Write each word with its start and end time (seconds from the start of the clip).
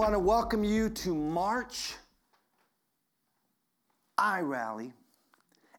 want 0.00 0.14
to 0.14 0.18
welcome 0.18 0.64
you 0.64 0.88
to 0.88 1.14
March 1.14 1.92
I 4.16 4.40
Rally. 4.40 4.94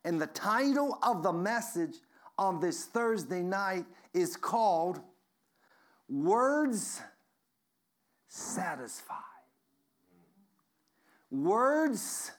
And 0.06 0.22
the 0.22 0.28
title 0.28 1.00
of 1.02 1.24
the 1.24 1.34
message 1.34 1.96
on 2.38 2.60
this 2.60 2.86
Thursday 2.86 3.42
night 3.42 3.84
is 4.14 4.38
called 4.38 5.00
Words 6.08 7.02
Satisfy. 8.28 9.16
Words 11.32 12.30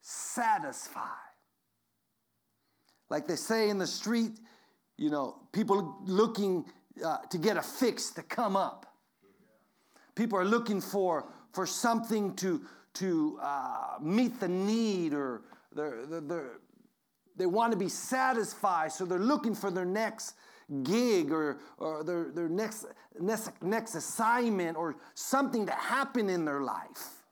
satisfy. 0.00 1.00
Like 3.10 3.26
they 3.26 3.36
say 3.36 3.68
in 3.68 3.76
the 3.76 3.86
street, 3.86 4.32
you 4.96 5.10
know, 5.10 5.36
people 5.52 5.98
looking 6.06 6.64
uh, 7.04 7.18
to 7.28 7.36
get 7.36 7.58
a 7.58 7.62
fix 7.62 8.12
to 8.12 8.22
come 8.22 8.56
up. 8.56 8.87
People 10.18 10.36
are 10.36 10.44
looking 10.44 10.80
for, 10.80 11.26
for 11.52 11.64
something 11.64 12.34
to, 12.34 12.60
to 12.94 13.38
uh, 13.40 13.98
meet 14.00 14.40
the 14.40 14.48
need 14.48 15.14
or 15.14 15.42
they're, 15.72 16.06
they're, 16.06 16.20
they're, 16.20 16.50
they 17.36 17.46
want 17.46 17.70
to 17.70 17.78
be 17.78 17.88
satisfied, 17.88 18.90
so 18.90 19.04
they're 19.04 19.20
looking 19.20 19.54
for 19.54 19.70
their 19.70 19.84
next 19.84 20.34
gig 20.82 21.30
or, 21.30 21.60
or 21.78 22.02
their, 22.02 22.32
their 22.32 22.48
next, 22.48 22.86
next, 23.20 23.62
next 23.62 23.94
assignment 23.94 24.76
or 24.76 24.96
something 25.14 25.64
to 25.66 25.72
happen 25.72 26.28
in 26.28 26.44
their 26.44 26.62
life. 26.62 27.22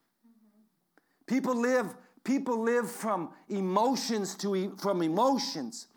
People 1.26 1.56
live, 1.56 1.92
people 2.22 2.62
live 2.62 2.88
from 2.88 3.30
emotions 3.48 4.36
to 4.36 4.76
from 4.78 5.02
emotions. 5.02 5.88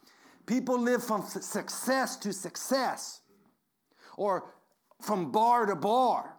People 0.47 0.79
live 0.79 1.03
from 1.03 1.21
success 1.21 2.17
to 2.17 2.33
success, 2.33 3.21
or 4.17 4.45
from 4.99 5.31
bar 5.31 5.67
to 5.67 5.75
bar, 5.75 6.38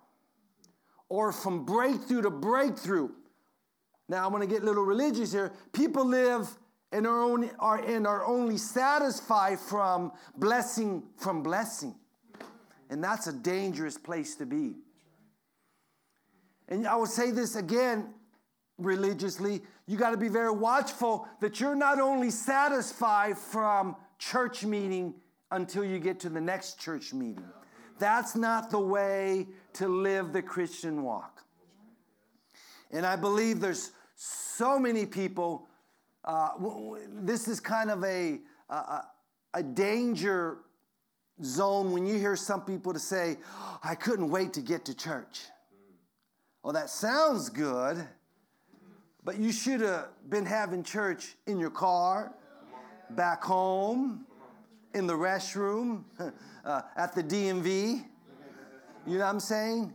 or 1.10 1.32
from 1.32 1.66
breakthrough 1.66 2.22
to 2.22 2.30
breakthrough. 2.30 3.10
Now 4.08 4.24
I'm 4.24 4.32
going 4.32 4.48
to 4.48 4.52
get 4.52 4.62
a 4.62 4.64
little 4.64 4.84
religious 4.84 5.32
here. 5.32 5.52
People 5.72 6.06
live 6.06 6.48
and 6.92 7.06
are 7.06 7.22
only, 7.22 7.50
are, 7.58 7.78
and 7.78 8.06
are 8.06 8.24
only 8.24 8.56
satisfied 8.56 9.60
from 9.60 10.12
blessing 10.36 11.02
from 11.18 11.42
blessing. 11.42 11.94
And 12.88 13.04
that's 13.04 13.26
a 13.26 13.32
dangerous 13.32 13.98
place 13.98 14.34
to 14.36 14.46
be. 14.46 14.76
And 16.68 16.86
I 16.86 16.96
will 16.96 17.06
say 17.06 17.30
this 17.30 17.56
again 17.56 18.14
religiously, 18.78 19.60
you 19.86 19.96
got 19.96 20.10
to 20.10 20.16
be 20.16 20.28
very 20.28 20.50
watchful 20.50 21.28
that 21.40 21.60
you're 21.60 21.74
not 21.74 22.00
only 22.00 22.30
satisfied 22.30 23.36
from 23.36 23.94
church 24.18 24.64
meeting 24.64 25.14
until 25.50 25.84
you 25.84 25.98
get 25.98 26.20
to 26.20 26.28
the 26.28 26.40
next 26.40 26.80
church 26.80 27.12
meeting. 27.12 27.44
That's 27.98 28.34
not 28.34 28.70
the 28.70 28.78
way 28.78 29.48
to 29.74 29.88
live 29.88 30.32
the 30.32 30.42
Christian 30.42 31.02
walk. 31.02 31.44
And 32.90 33.06
I 33.06 33.16
believe 33.16 33.60
there's 33.60 33.92
so 34.16 34.78
many 34.78 35.06
people. 35.06 35.68
Uh, 36.24 36.50
this 37.22 37.48
is 37.48 37.60
kind 37.60 37.90
of 37.90 38.04
a, 38.04 38.40
a, 38.68 39.02
a 39.54 39.62
danger 39.62 40.58
zone 41.42 41.92
when 41.92 42.06
you 42.06 42.18
hear 42.18 42.36
some 42.36 42.62
people 42.62 42.92
to 42.92 42.98
say, 42.98 43.38
I 43.82 43.94
couldn't 43.94 44.28
wait 44.28 44.52
to 44.54 44.60
get 44.60 44.84
to 44.86 44.94
church. 44.94 45.40
Well, 46.62 46.74
that 46.74 46.90
sounds 46.90 47.48
good, 47.48 48.06
but 49.24 49.38
you 49.38 49.50
should 49.52 49.80
have 49.80 50.08
been 50.28 50.44
having 50.44 50.82
church 50.82 51.36
in 51.46 51.58
your 51.58 51.70
car, 51.70 52.34
back 53.10 53.42
home, 53.42 54.26
in 54.94 55.06
the 55.06 55.14
restroom, 55.14 56.04
uh, 56.64 56.82
at 56.96 57.14
the 57.14 57.22
DMV. 57.22 58.04
You 59.10 59.18
know 59.18 59.24
what 59.24 59.30
I'm 59.30 59.40
saying? 59.40 59.92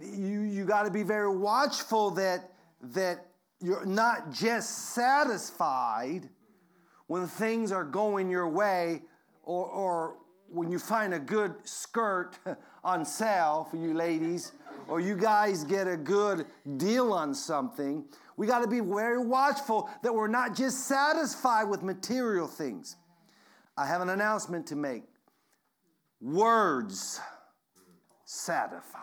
You, 0.00 0.42
you 0.42 0.64
got 0.64 0.84
to 0.84 0.92
be 0.92 1.02
very 1.02 1.36
watchful 1.36 2.12
that, 2.12 2.52
that 2.94 3.26
you're 3.60 3.84
not 3.84 4.30
just 4.30 4.94
satisfied 4.94 6.28
when 7.08 7.26
things 7.26 7.72
are 7.72 7.82
going 7.82 8.30
your 8.30 8.48
way 8.48 9.02
or, 9.42 9.66
or 9.66 10.16
when 10.48 10.70
you 10.70 10.78
find 10.78 11.14
a 11.14 11.18
good 11.18 11.52
skirt 11.64 12.38
on 12.84 13.04
sale 13.04 13.66
for 13.68 13.76
you 13.76 13.92
ladies 13.92 14.52
or 14.86 15.00
you 15.00 15.16
guys 15.16 15.64
get 15.64 15.88
a 15.88 15.96
good 15.96 16.46
deal 16.76 17.12
on 17.12 17.34
something 17.34 18.04
we 18.36 18.46
got 18.46 18.60
to 18.60 18.68
be 18.68 18.78
very 18.78 19.18
watchful 19.18 19.90
that 20.04 20.14
we're 20.14 20.28
not 20.28 20.54
just 20.54 20.86
satisfied 20.86 21.64
with 21.64 21.82
material 21.82 22.46
things. 22.46 22.96
I 23.76 23.86
have 23.86 24.00
an 24.00 24.10
announcement 24.10 24.68
to 24.68 24.76
make. 24.76 25.02
Words 26.20 27.20
satisfy. 28.32 28.98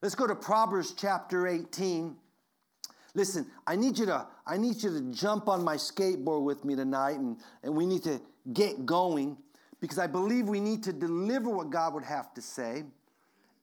Let's 0.00 0.14
go 0.14 0.26
to 0.26 0.34
Proverbs 0.36 0.94
chapter 0.96 1.48
18. 1.48 2.14
Listen, 3.14 3.46
I 3.66 3.74
need 3.74 3.98
you 3.98 4.06
to 4.06 4.26
I 4.46 4.56
need 4.56 4.80
you 4.82 4.90
to 4.90 5.12
jump 5.12 5.48
on 5.48 5.64
my 5.64 5.76
skateboard 5.76 6.44
with 6.44 6.64
me 6.64 6.76
tonight 6.76 7.18
and, 7.18 7.36
and 7.64 7.74
we 7.74 7.84
need 7.84 8.04
to 8.04 8.20
get 8.52 8.86
going 8.86 9.36
because 9.80 9.98
I 9.98 10.06
believe 10.06 10.48
we 10.48 10.60
need 10.60 10.84
to 10.84 10.92
deliver 10.92 11.50
what 11.50 11.70
God 11.70 11.94
would 11.94 12.04
have 12.04 12.32
to 12.34 12.42
say. 12.42 12.84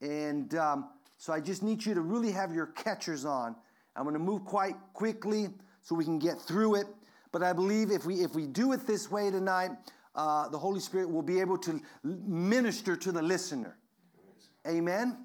And 0.02 0.53
um, 0.56 0.90
so 1.18 1.31
I 1.31 1.40
just 1.40 1.63
need 1.63 1.85
you 1.85 1.94
to 1.94 2.02
really 2.02 2.31
have 2.31 2.53
your 2.53 2.66
catchers 2.66 3.23
on. 3.23 3.56
I'm 3.96 4.03
going 4.03 4.13
to 4.13 4.19
move 4.19 4.44
quite 4.44 4.75
quickly 4.94 5.47
so 5.81 5.96
we 5.96 6.03
can 6.03 6.19
get 6.19 6.41
through 6.41 6.75
it. 6.75 6.88
But 7.31 7.44
I 7.44 7.53
believe 7.53 7.91
if 7.91 8.06
we 8.06 8.16
if 8.16 8.35
we 8.35 8.46
do 8.46 8.73
it 8.73 8.85
this 8.85 9.09
way 9.09 9.31
tonight, 9.31 9.72
uh, 10.16 10.50
the 10.50 10.57
Holy 10.57 10.79
Spirit 10.79 11.09
will 11.09 11.22
be 11.22 11.40
able 11.40 11.57
to 11.59 11.81
minister 12.03 12.96
to 12.96 13.12
the 13.12 13.22
listener. 13.22 13.78
Amen? 14.68 14.78
Amen. 14.78 15.18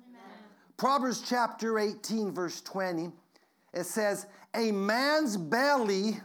Proverbs 0.76 1.22
chapter 1.28 1.78
18, 1.78 2.32
verse 2.32 2.60
20, 2.62 3.10
it 3.74 3.84
says, 3.84 4.26
A 4.54 4.72
man's 4.72 5.36
belly 5.36 6.20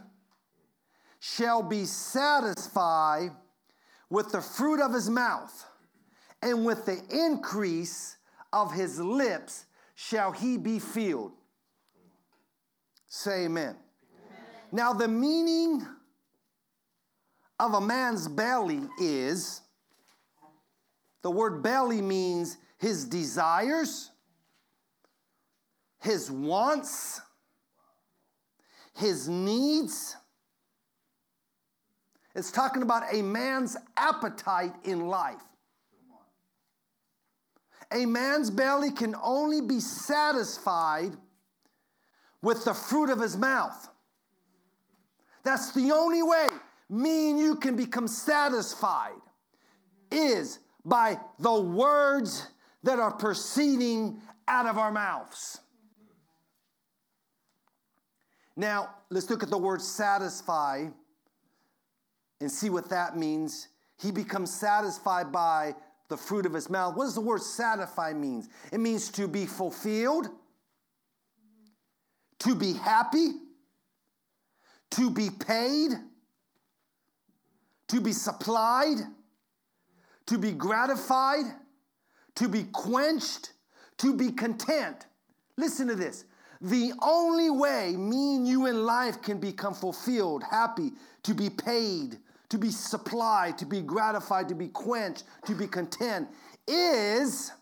shall 1.20 1.62
be 1.62 1.84
satisfied 1.84 3.30
with 4.10 4.30
the 4.30 4.40
fruit 4.40 4.80
of 4.80 4.92
his 4.92 5.10
mouth, 5.10 5.64
and 6.42 6.64
with 6.64 6.84
the 6.86 7.00
increase 7.10 8.16
of 8.52 8.72
his 8.72 9.00
lips 9.00 9.66
shall 9.94 10.32
he 10.32 10.56
be 10.56 10.78
filled. 10.78 11.32
Say 13.08 13.44
amen. 13.44 13.76
amen. 13.76 13.76
Now, 14.72 14.92
the 14.92 15.08
meaning 15.08 15.86
of 17.64 17.74
a 17.74 17.80
man's 17.80 18.28
belly 18.28 18.82
is 19.00 19.62
the 21.22 21.30
word 21.30 21.62
belly 21.62 22.02
means 22.02 22.58
his 22.76 23.06
desires, 23.06 24.10
his 26.00 26.30
wants, 26.30 27.22
his 28.94 29.28
needs. 29.28 30.16
It's 32.34 32.52
talking 32.52 32.82
about 32.82 33.04
a 33.12 33.22
man's 33.22 33.76
appetite 33.96 34.74
in 34.84 35.08
life. 35.08 35.40
A 37.90 38.04
man's 38.04 38.50
belly 38.50 38.90
can 38.90 39.14
only 39.22 39.60
be 39.60 39.80
satisfied 39.80 41.12
with 42.42 42.64
the 42.64 42.74
fruit 42.74 43.08
of 43.08 43.20
his 43.20 43.36
mouth. 43.36 43.88
That's 45.42 45.72
the 45.72 45.92
only 45.92 46.22
way 46.22 46.48
me 46.88 47.30
and 47.30 47.38
you 47.38 47.56
can 47.56 47.76
become 47.76 48.08
satisfied 48.08 49.20
is 50.10 50.58
by 50.84 51.18
the 51.38 51.60
words 51.60 52.48
that 52.82 52.98
are 52.98 53.12
proceeding 53.12 54.20
out 54.46 54.66
of 54.66 54.78
our 54.78 54.92
mouths. 54.92 55.60
Now, 58.56 58.90
let's 59.10 59.28
look 59.30 59.42
at 59.42 59.50
the 59.50 59.58
word 59.58 59.82
satisfy 59.82 60.86
and 62.40 62.50
see 62.50 62.70
what 62.70 62.88
that 62.90 63.16
means. 63.16 63.68
He 64.00 64.12
becomes 64.12 64.52
satisfied 64.52 65.32
by 65.32 65.74
the 66.08 66.16
fruit 66.16 66.46
of 66.46 66.52
his 66.52 66.68
mouth. 66.68 66.94
What 66.94 67.04
does 67.04 67.14
the 67.14 67.20
word 67.20 67.42
satisfy 67.42 68.12
means? 68.12 68.48
It 68.70 68.78
means 68.78 69.08
to 69.12 69.26
be 69.26 69.46
fulfilled, 69.46 70.28
to 72.40 72.54
be 72.54 72.74
happy, 72.74 73.30
to 74.90 75.10
be 75.10 75.30
paid, 75.30 75.92
to 77.88 78.00
be 78.00 78.12
supplied, 78.12 78.98
to 80.26 80.38
be 80.38 80.52
gratified, 80.52 81.44
to 82.36 82.48
be 82.48 82.64
quenched, 82.72 83.52
to 83.98 84.14
be 84.14 84.30
content. 84.32 85.06
Listen 85.56 85.86
to 85.88 85.94
this. 85.94 86.24
The 86.60 86.92
only 87.02 87.50
way 87.50 87.94
me 87.96 88.36
and 88.36 88.48
you 88.48 88.66
in 88.66 88.84
life 88.84 89.20
can 89.20 89.38
become 89.38 89.74
fulfilled, 89.74 90.42
happy, 90.50 90.92
to 91.24 91.34
be 91.34 91.50
paid, 91.50 92.18
to 92.48 92.58
be 92.58 92.70
supplied, 92.70 93.58
to 93.58 93.66
be 93.66 93.82
gratified, 93.82 94.48
to 94.48 94.54
be 94.54 94.68
quenched, 94.68 95.24
to 95.46 95.54
be 95.54 95.66
content, 95.66 96.28
is 96.66 97.52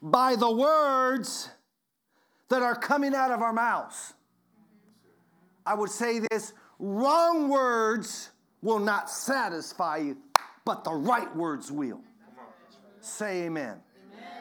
by 0.00 0.36
the 0.36 0.50
words 0.50 1.48
that 2.48 2.62
are 2.62 2.76
coming 2.76 3.14
out 3.14 3.30
of 3.30 3.42
our 3.42 3.52
mouths. 3.52 4.14
I 5.66 5.74
would 5.74 5.90
say 5.90 6.20
this 6.30 6.52
wrong 6.78 7.48
words 7.48 8.30
will 8.62 8.78
not 8.78 9.10
satisfy 9.10 9.98
you, 9.98 10.16
but 10.64 10.84
the 10.84 10.92
right 10.92 11.34
words 11.34 11.70
will. 11.72 12.00
Say 13.00 13.44
amen. 13.44 13.80
amen. 14.12 14.32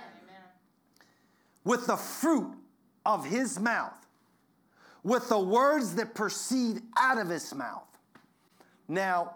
with 1.63 1.88
the 1.88 1.95
fruit 1.95 2.54
of 3.06 3.25
his 3.25 3.60
mouth, 3.60 3.94
with 5.04 5.30
the 5.30 5.39
words 5.39 5.95
that 5.95 6.13
proceed 6.13 6.81
out 6.98 7.18
of 7.18 7.30
his 7.30 7.54
mouth. 7.56 7.88
Now, 8.89 9.36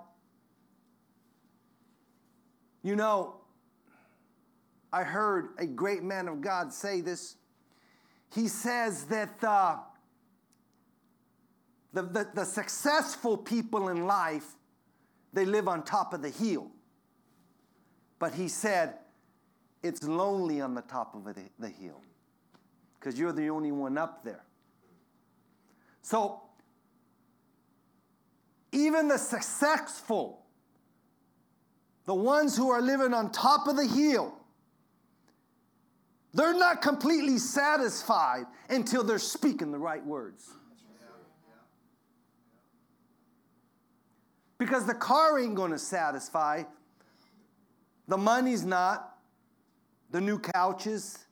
you 2.82 2.98
know, 2.98 3.36
I 4.92 5.04
heard 5.04 5.50
a 5.58 5.66
great 5.66 6.04
man 6.04 6.28
of 6.28 6.42
God 6.42 6.74
say 6.74 7.02
this. 7.02 7.36
He 8.34 8.48
says 8.48 9.06
that 9.06 9.44
uh, 9.44 9.78
the, 11.94 12.02
the, 12.04 12.28
the 12.34 12.46
successful 12.46 13.38
people 13.38 13.90
in 13.90 14.06
life, 14.06 14.56
they 15.34 15.46
live 15.46 15.68
on 15.68 15.84
top 15.84 16.14
of 16.14 16.22
the 16.22 16.30
hill. 16.30 16.72
But 18.20 18.34
he 18.34 18.48
said, 18.48 18.96
it's 19.82 20.04
lonely 20.04 20.62
on 20.62 20.76
the 20.76 20.82
top 20.82 21.16
of 21.16 21.26
the, 21.26 21.70
hill 21.70 22.02
because 22.98 23.20
you're 23.20 23.34
the 23.34 23.50
only 23.50 23.72
one 23.72 23.98
up 23.98 24.24
there. 24.24 24.46
So, 26.02 26.42
even 28.72 29.08
the 29.08 29.18
successful, 29.18 30.46
the 32.06 32.14
ones 32.14 32.56
who 32.56 32.72
are 32.72 32.82
living 32.82 33.14
on 33.14 33.32
top 33.32 33.68
of 33.68 33.76
the 33.76 33.86
hill, 33.86 34.34
they're 36.34 36.58
not 36.58 36.82
completely 36.82 37.38
satisfied 37.38 38.46
until 38.70 39.04
they're 39.04 39.20
speaking 39.20 39.72
the 39.72 39.78
right 39.78 40.04
words. 40.06 40.50
Because 44.64 44.86
the 44.86 44.94
car 44.94 45.38
ain't 45.40 45.56
going 45.56 45.72
to 45.72 45.78
satisfy, 45.78 46.64
the 48.08 48.16
money's 48.16 48.64
not, 48.64 49.18
the 50.10 50.22
new 50.22 50.40
couches, 50.40 51.26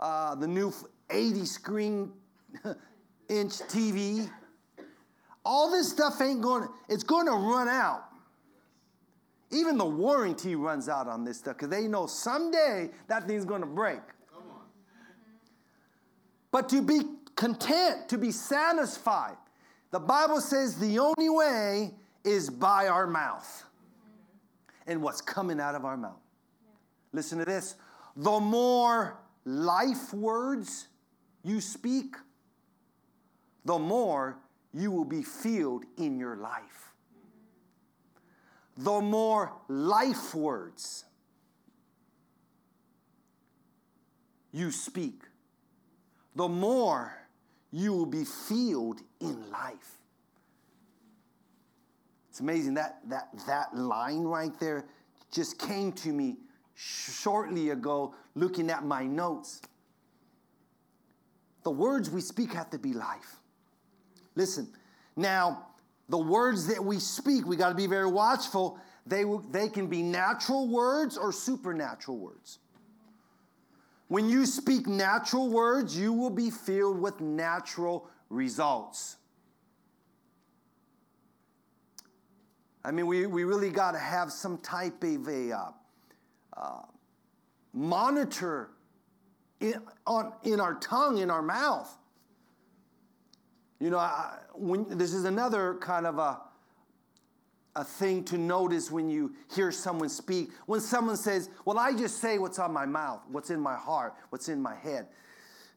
uh, 0.00 0.34
the 0.34 0.48
new 0.48 0.74
80 1.08 1.44
screen 1.44 2.12
inch 3.28 3.52
TV. 3.52 4.28
All 5.44 5.70
this 5.70 5.90
stuff 5.90 6.20
ain't 6.20 6.42
going 6.42 6.64
to, 6.64 6.68
it's 6.88 7.04
going 7.04 7.26
to 7.26 7.32
run 7.32 7.68
out. 7.68 8.02
Even 9.52 9.78
the 9.78 9.86
warranty 9.86 10.56
runs 10.56 10.88
out 10.88 11.06
on 11.06 11.24
this 11.24 11.38
stuff 11.38 11.56
because 11.58 11.68
they 11.68 11.86
know 11.86 12.08
someday 12.08 12.90
that 13.06 13.28
thing's 13.28 13.44
going 13.44 13.60
to 13.60 13.66
break. 13.66 14.00
But 16.50 16.68
to 16.70 16.82
be 16.82 17.02
content, 17.36 18.08
to 18.08 18.18
be 18.18 18.32
satisfied, 18.32 19.36
the 19.92 20.00
Bible 20.00 20.40
says 20.40 20.78
the 20.78 20.98
only 20.98 21.28
way 21.28 21.92
is 22.24 22.50
by 22.50 22.88
our 22.88 23.06
mouth 23.06 23.64
and 24.86 25.02
what's 25.02 25.20
coming 25.20 25.60
out 25.60 25.74
of 25.74 25.84
our 25.84 25.96
mouth. 25.96 26.20
Listen 27.12 27.38
to 27.38 27.44
this. 27.44 27.76
The 28.16 28.40
more 28.40 29.18
life 29.44 30.12
words 30.12 30.88
you 31.42 31.60
speak, 31.60 32.16
the 33.64 33.78
more 33.78 34.38
you 34.72 34.90
will 34.90 35.04
be 35.04 35.22
filled 35.22 35.84
in 35.98 36.18
your 36.18 36.36
life. 36.36 36.92
The 38.76 39.00
more 39.00 39.52
life 39.68 40.34
words 40.34 41.04
you 44.52 44.70
speak, 44.70 45.22
the 46.34 46.48
more 46.48 47.14
you 47.70 47.92
will 47.92 48.06
be 48.06 48.24
filled 48.24 49.00
in 49.20 49.50
life. 49.50 49.98
Amazing 52.42 52.74
that 52.74 52.98
that 53.08 53.28
that 53.46 53.72
line 53.72 54.24
right 54.24 54.52
there 54.58 54.84
just 55.30 55.60
came 55.60 55.92
to 55.92 56.08
me 56.08 56.38
shortly 56.74 57.70
ago 57.70 58.16
looking 58.34 58.68
at 58.68 58.84
my 58.84 59.04
notes. 59.04 59.62
The 61.62 61.70
words 61.70 62.10
we 62.10 62.20
speak 62.20 62.52
have 62.54 62.68
to 62.70 62.78
be 62.80 62.94
life. 62.94 63.36
Listen, 64.34 64.68
now, 65.14 65.68
the 66.08 66.18
words 66.18 66.66
that 66.66 66.82
we 66.82 66.98
speak, 66.98 67.46
we 67.46 67.56
got 67.56 67.68
to 67.68 67.76
be 67.76 67.86
very 67.86 68.10
watchful. 68.10 68.76
They, 69.06 69.24
they 69.50 69.68
can 69.68 69.86
be 69.86 70.02
natural 70.02 70.66
words 70.66 71.16
or 71.16 71.32
supernatural 71.32 72.18
words. 72.18 72.58
When 74.08 74.28
you 74.28 74.46
speak 74.46 74.88
natural 74.88 75.48
words, 75.48 75.96
you 75.96 76.12
will 76.12 76.30
be 76.30 76.50
filled 76.50 76.98
with 76.98 77.20
natural 77.20 78.10
results. 78.30 79.16
I 82.84 82.90
mean, 82.90 83.06
we, 83.06 83.26
we 83.26 83.44
really 83.44 83.70
got 83.70 83.92
to 83.92 83.98
have 83.98 84.32
some 84.32 84.58
type 84.58 85.02
of 85.04 85.28
a 85.28 85.52
uh, 85.52 85.70
uh, 86.56 86.82
monitor 87.72 88.70
in, 89.60 89.74
on, 90.06 90.32
in 90.42 90.60
our 90.60 90.74
tongue, 90.74 91.18
in 91.18 91.30
our 91.30 91.42
mouth. 91.42 91.88
You 93.78 93.90
know, 93.90 93.98
I, 93.98 94.38
when, 94.54 94.86
this 94.98 95.12
is 95.12 95.24
another 95.24 95.76
kind 95.80 96.06
of 96.06 96.18
a, 96.18 96.40
a 97.76 97.84
thing 97.84 98.24
to 98.24 98.38
notice 98.38 98.90
when 98.90 99.08
you 99.08 99.34
hear 99.54 99.70
someone 99.72 100.08
speak. 100.08 100.50
When 100.66 100.80
someone 100.80 101.16
says, 101.16 101.50
Well, 101.64 101.78
I 101.78 101.92
just 101.92 102.20
say 102.20 102.38
what's 102.38 102.58
on 102.58 102.72
my 102.72 102.86
mouth, 102.86 103.20
what's 103.30 103.50
in 103.50 103.60
my 103.60 103.76
heart, 103.76 104.14
what's 104.30 104.48
in 104.48 104.60
my 104.60 104.74
head. 104.74 105.06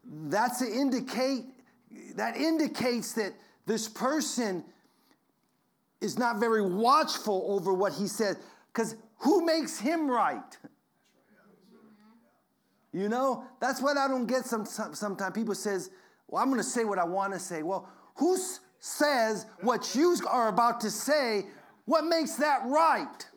That's 0.04 0.60
to 0.60 0.66
indicate, 0.66 1.46
that 2.16 2.36
indicates 2.36 3.14
that 3.14 3.34
this 3.66 3.88
person 3.88 4.64
is 6.02 6.18
not 6.18 6.40
very 6.40 6.62
watchful 6.62 7.46
over 7.48 7.74
what 7.74 7.94
he 7.94 8.08
says 8.08 8.38
because 8.74 8.96
who 9.18 9.46
makes 9.46 9.80
him 9.80 10.10
right? 10.10 10.58
You 12.92 13.10
know 13.10 13.44
that's 13.60 13.82
what 13.82 13.98
i 13.98 14.08
don't 14.08 14.26
get 14.26 14.46
some, 14.46 14.66
some 14.66 14.94
sometimes. 14.96 15.34
People 15.34 15.56
says 15.56 15.90
well 16.28 16.42
i'm 16.42 16.50
going 16.50 16.62
to 16.62 16.68
say 16.68 16.86
what 16.86 17.00
i 17.00 17.04
want 17.04 17.34
to 17.34 17.40
say. 17.40 17.64
Well 17.64 17.90
who 18.16 18.38
says 18.80 19.46
what 19.62 19.96
you 19.96 20.16
are 20.30 20.48
about 20.48 20.80
to 20.82 20.92
say 20.92 21.46
what 21.86 22.06
makes 22.06 22.36
that 22.36 22.62
right? 22.66 23.28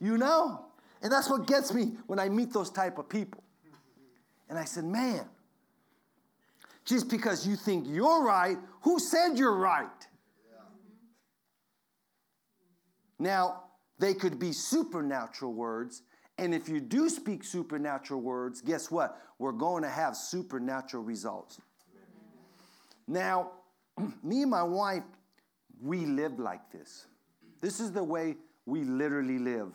You 0.00 0.18
know? 0.18 0.64
And 1.02 1.12
that's 1.12 1.30
what 1.30 1.46
gets 1.46 1.72
me 1.72 1.92
when 2.06 2.18
i 2.18 2.28
meet 2.28 2.52
those 2.52 2.70
type 2.70 2.98
of 2.98 3.08
people. 3.08 3.42
And 4.48 4.58
i 4.58 4.64
said 4.64 4.84
man 4.84 5.26
just 6.84 7.10
because 7.10 7.46
you 7.46 7.54
think 7.54 7.84
you're 7.86 8.22
right 8.22 8.56
who 8.80 8.98
said 8.98 9.36
you're 9.36 9.56
right 9.56 10.08
Now, 13.18 13.64
they 13.98 14.14
could 14.14 14.38
be 14.38 14.52
supernatural 14.52 15.52
words. 15.52 16.02
And 16.38 16.54
if 16.54 16.68
you 16.68 16.80
do 16.80 17.08
speak 17.08 17.42
supernatural 17.42 18.20
words, 18.20 18.60
guess 18.60 18.90
what? 18.90 19.20
We're 19.38 19.52
going 19.52 19.82
to 19.82 19.88
have 19.88 20.16
supernatural 20.16 21.02
results. 21.02 21.60
Now, 23.06 23.52
me 24.22 24.42
and 24.42 24.50
my 24.50 24.62
wife, 24.62 25.02
we 25.80 26.06
live 26.06 26.38
like 26.38 26.70
this. 26.70 27.06
This 27.60 27.80
is 27.80 27.92
the 27.92 28.04
way 28.04 28.36
we 28.66 28.84
literally 28.84 29.38
live 29.38 29.72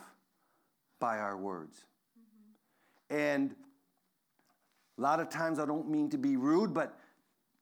by 1.00 1.18
our 1.18 1.36
words. 1.36 1.84
And 3.10 3.56
a 4.98 5.02
lot 5.02 5.20
of 5.20 5.30
times 5.30 5.60
I 5.60 5.66
don't 5.66 5.90
mean 5.90 6.10
to 6.12 6.18
be 6.18 6.38
rude, 6.38 6.74
but 6.74 6.98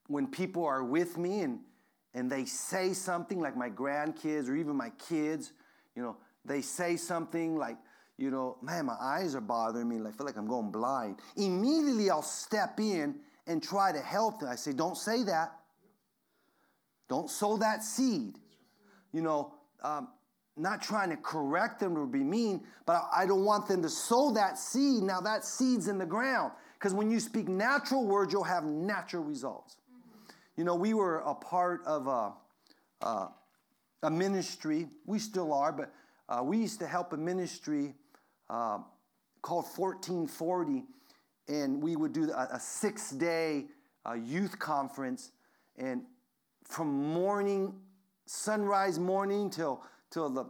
when 0.07 0.27
people 0.27 0.65
are 0.65 0.83
with 0.83 1.17
me 1.17 1.41
and, 1.41 1.59
and 2.13 2.29
they 2.29 2.45
say 2.45 2.93
something 2.93 3.39
like 3.39 3.55
my 3.55 3.69
grandkids 3.69 4.49
or 4.49 4.55
even 4.55 4.75
my 4.75 4.91
kids, 4.91 5.53
you 5.95 6.01
know, 6.01 6.17
they 6.45 6.61
say 6.61 6.95
something 6.95 7.57
like, 7.57 7.77
you 8.17 8.29
know, 8.29 8.57
man, 8.61 8.85
my 8.85 8.97
eyes 9.01 9.35
are 9.35 9.41
bothering 9.41 9.89
me. 9.89 9.97
I 10.07 10.11
feel 10.11 10.25
like 10.25 10.37
I'm 10.37 10.47
going 10.47 10.71
blind. 10.71 11.19
Immediately, 11.37 12.09
I'll 12.09 12.21
step 12.21 12.79
in 12.79 13.15
and 13.47 13.61
try 13.61 13.91
to 13.91 13.99
help 13.99 14.39
them. 14.39 14.49
I 14.49 14.55
say, 14.55 14.73
don't 14.73 14.97
say 14.97 15.23
that. 15.23 15.53
Don't 17.09 17.29
sow 17.29 17.57
that 17.57 17.83
seed. 17.83 18.35
You 19.11 19.21
know, 19.21 19.53
um, 19.83 20.09
not 20.55 20.81
trying 20.81 21.09
to 21.09 21.17
correct 21.17 21.79
them 21.79 21.97
or 21.97 22.05
be 22.05 22.23
mean, 22.23 22.61
but 22.85 23.09
I 23.13 23.25
don't 23.25 23.43
want 23.43 23.67
them 23.67 23.81
to 23.81 23.89
sow 23.89 24.31
that 24.31 24.57
seed. 24.57 25.03
Now 25.03 25.19
that 25.21 25.43
seed's 25.43 25.87
in 25.87 25.97
the 25.97 26.05
ground. 26.05 26.51
Because 26.73 26.93
when 26.93 27.11
you 27.11 27.19
speak 27.19 27.47
natural 27.47 28.05
words, 28.05 28.33
you'll 28.33 28.43
have 28.43 28.63
natural 28.63 29.23
results. 29.23 29.77
You 30.57 30.63
know, 30.63 30.75
we 30.75 30.93
were 30.93 31.19
a 31.19 31.33
part 31.33 31.81
of 31.85 32.07
a, 32.07 32.33
a, 33.05 33.29
a 34.03 34.09
ministry. 34.09 34.87
We 35.05 35.19
still 35.19 35.53
are, 35.53 35.71
but 35.71 35.93
uh, 36.29 36.43
we 36.43 36.57
used 36.57 36.79
to 36.79 36.87
help 36.87 37.13
a 37.13 37.17
ministry 37.17 37.93
uh, 38.49 38.79
called 39.41 39.65
1440, 39.75 40.83
and 41.47 41.81
we 41.81 41.95
would 41.95 42.13
do 42.13 42.31
a, 42.31 42.49
a 42.53 42.59
six 42.59 43.11
day 43.11 43.65
uh, 44.07 44.13
youth 44.13 44.57
conference. 44.59 45.31
And 45.77 46.03
from 46.63 46.87
morning, 46.87 47.73
sunrise 48.25 48.99
morning 48.99 49.49
till, 49.49 49.83
till 50.09 50.29
the, 50.29 50.45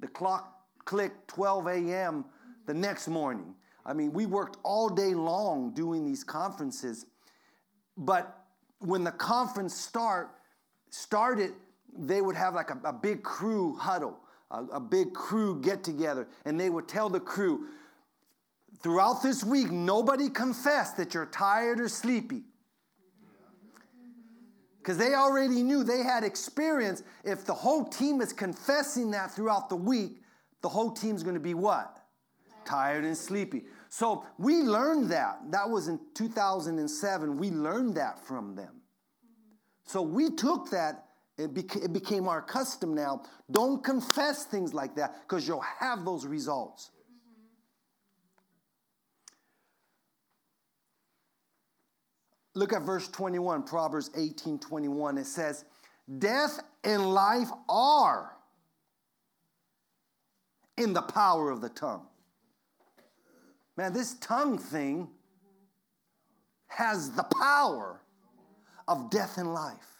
the 0.00 0.08
clock 0.08 0.52
clicked 0.84 1.28
12 1.28 1.66
a.m. 1.66 2.24
the 2.66 2.74
next 2.74 3.08
morning. 3.08 3.54
I 3.84 3.92
mean, 3.92 4.12
we 4.12 4.26
worked 4.26 4.58
all 4.62 4.88
day 4.88 5.14
long 5.14 5.72
doing 5.72 6.04
these 6.04 6.24
conferences. 6.24 7.06
But 7.96 8.44
when 8.80 9.04
the 9.04 9.12
conference 9.12 9.74
start 9.74 10.30
started, 10.90 11.52
they 11.98 12.20
would 12.20 12.36
have 12.36 12.54
like 12.54 12.70
a, 12.70 12.78
a 12.84 12.92
big 12.92 13.22
crew 13.22 13.76
huddle, 13.76 14.18
a, 14.50 14.64
a 14.64 14.80
big 14.80 15.12
crew 15.12 15.60
get 15.60 15.82
together, 15.82 16.28
and 16.44 16.58
they 16.58 16.70
would 16.70 16.88
tell 16.88 17.08
the 17.08 17.20
crew, 17.20 17.66
throughout 18.80 19.22
this 19.22 19.44
week, 19.44 19.70
nobody 19.70 20.28
confess 20.28 20.92
that 20.92 21.14
you're 21.14 21.26
tired 21.26 21.80
or 21.80 21.88
sleepy. 21.88 22.42
Because 24.78 24.98
they 24.98 25.14
already 25.14 25.64
knew 25.64 25.82
they 25.82 26.04
had 26.04 26.22
experience. 26.22 27.02
If 27.24 27.44
the 27.44 27.54
whole 27.54 27.84
team 27.84 28.20
is 28.20 28.32
confessing 28.32 29.10
that 29.10 29.32
throughout 29.32 29.68
the 29.68 29.76
week, 29.76 30.22
the 30.62 30.68
whole 30.68 30.92
team's 30.92 31.24
going 31.24 31.34
to 31.34 31.40
be 31.40 31.54
what? 31.54 31.98
Tired 32.64 33.04
and 33.04 33.16
sleepy. 33.16 33.64
So 33.88 34.24
we 34.38 34.58
learned 34.58 35.10
that. 35.10 35.40
That 35.50 35.68
was 35.68 35.88
in 35.88 35.98
2007. 36.14 37.36
We 37.36 37.50
learned 37.50 37.96
that 37.96 38.24
from 38.24 38.54
them. 38.54 38.82
So 39.86 40.02
we 40.02 40.30
took 40.30 40.70
that, 40.70 41.05
it, 41.38 41.52
beca- 41.52 41.84
it 41.84 41.92
became 41.92 42.28
our 42.28 42.40
custom 42.40 42.94
now. 42.94 43.22
Don't 43.50 43.84
confess 43.84 44.44
things 44.44 44.72
like 44.72 44.94
that 44.96 45.22
because 45.22 45.46
you'll 45.46 45.60
have 45.60 46.04
those 46.04 46.24
results. 46.26 46.90
Look 52.54 52.72
at 52.72 52.82
verse 52.82 53.08
21, 53.08 53.64
Proverbs 53.64 54.10
18 54.16 54.58
21. 54.58 55.18
It 55.18 55.26
says, 55.26 55.66
Death 56.18 56.60
and 56.84 57.12
life 57.12 57.50
are 57.68 58.32
in 60.78 60.94
the 60.94 61.02
power 61.02 61.50
of 61.50 61.60
the 61.60 61.68
tongue. 61.68 62.06
Man, 63.76 63.92
this 63.92 64.14
tongue 64.20 64.56
thing 64.56 65.08
has 66.68 67.10
the 67.10 67.24
power 67.24 68.00
of 68.88 69.10
death 69.10 69.36
and 69.36 69.52
life. 69.52 69.95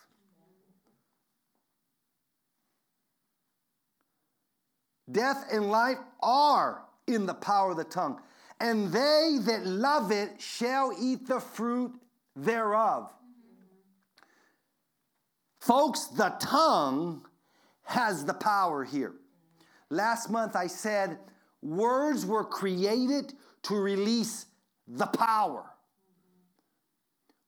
Death 5.10 5.46
and 5.52 5.70
life 5.70 5.98
are 6.20 6.82
in 7.06 7.26
the 7.26 7.34
power 7.34 7.70
of 7.70 7.76
the 7.76 7.84
tongue, 7.84 8.20
and 8.60 8.92
they 8.92 9.38
that 9.42 9.64
love 9.64 10.10
it 10.10 10.40
shall 10.40 10.92
eat 10.98 11.26
the 11.26 11.40
fruit 11.40 11.92
thereof. 12.34 13.12
Folks, 15.60 16.06
the 16.06 16.34
tongue 16.40 17.24
has 17.82 18.24
the 18.24 18.34
power 18.34 18.84
here. 18.84 19.14
Last 19.90 20.30
month 20.30 20.56
I 20.56 20.66
said 20.66 21.18
words 21.62 22.26
were 22.26 22.44
created 22.44 23.32
to 23.62 23.76
release 23.76 24.46
the 24.88 25.06
power. 25.06 25.64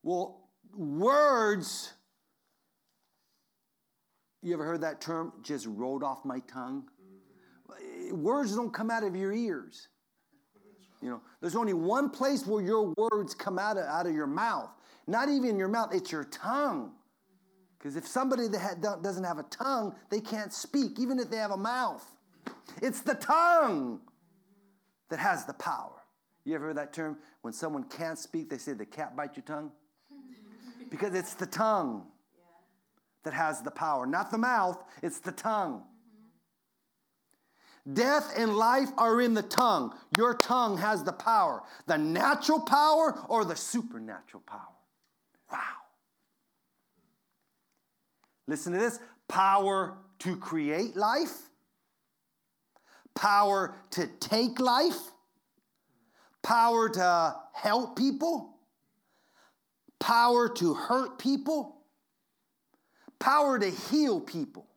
Well, 0.03 0.49
words, 0.75 1.93
you 4.43 4.53
ever 4.55 4.65
heard 4.65 4.81
that 4.83 5.01
term? 5.01 5.33
Just 5.43 5.67
rolled 5.67 6.03
off 6.03 6.25
my 6.25 6.41
tongue. 6.41 6.89
Words 8.13 8.55
don't 8.57 8.73
come 8.73 8.91
out 8.91 9.05
of 9.05 9.15
your 9.15 9.33
ears. 9.33 9.89
You 11.03 11.11
know, 11.11 11.21
there's 11.41 11.55
only 11.55 11.75
one 11.75 12.11
place 12.11 12.47
where 12.47 12.63
your 12.63 12.93
words 12.97 13.35
come 13.35 13.59
out 13.59 13.77
of, 13.77 13.85
out 13.85 14.07
of 14.07 14.15
your 14.15 14.27
mouth. 14.27 14.71
Not 15.07 15.29
even 15.29 15.59
your 15.59 15.69
mouth, 15.69 15.95
it's 15.95 16.11
your 16.11 16.25
tongue. 16.25 16.93
Because 17.79 17.95
if 17.95 18.07
somebody 18.07 18.49
that 18.49 18.81
doesn't 18.81 19.25
have 19.25 19.39
a 19.39 19.45
tongue, 19.45 19.95
they 20.11 20.21
can't 20.21 20.53
speak, 20.53 20.99
even 20.99 21.19
if 21.19 21.31
they 21.31 21.37
have 21.37 21.53
a 21.53 21.57
mouth. 21.57 22.05
It's 22.83 23.01
the 23.01 23.15
tongue 23.15 24.01
that 25.09 25.19
has 25.19 25.45
the 25.45 25.55
power. 25.55 25.93
You 26.45 26.55
ever 26.57 26.67
heard 26.67 26.77
that 26.77 26.93
term? 26.93 27.19
When 27.43 27.53
someone 27.53 27.85
can't 27.85 28.19
speak, 28.19 28.51
they 28.51 28.59
say 28.59 28.73
the 28.73 28.87
cat 28.87 29.17
bite 29.17 29.37
your 29.37 29.45
tongue? 29.45 29.71
Because 30.91 31.15
it's 31.15 31.35
the 31.35 31.47
tongue 31.47 32.07
that 33.23 33.35
has 33.35 33.63
the 33.63 33.71
power, 33.71 34.07
not 34.07 34.31
the 34.31 34.39
mouth, 34.39 34.83
it's 35.03 35.21
the 35.21 35.33
tongue. 35.33 35.83
Death 37.93 38.35
and 38.37 38.55
life 38.55 38.89
are 38.99 39.21
in 39.21 39.35
the 39.35 39.43
tongue. 39.43 39.95
Your 40.17 40.35
tongue 40.35 40.77
has 40.79 41.05
the 41.05 41.13
power. 41.13 41.63
The 41.87 41.97
natural 41.97 42.61
power 42.61 43.19
or 43.29 43.45
the 43.45 43.57
supernatural 43.57 44.43
power. 44.47 44.75
Wow. 45.51 45.59
Listen 48.47 48.73
to 48.73 48.79
this. 48.79 48.99
Power 49.29 49.97
to 50.21 50.37
create 50.37 50.97
life, 50.97 51.49
power 53.15 53.75
to 53.91 54.07
take 54.21 54.59
life, 54.59 54.99
power 56.43 56.89
to 56.89 57.37
help 57.53 57.97
people, 57.97 58.57
power 60.01 60.49
to 60.49 60.75
hurt 60.75 61.19
people, 61.19 61.77
power 63.19 63.59
to 63.59 63.71
heal 63.71 64.21
people 64.21 64.68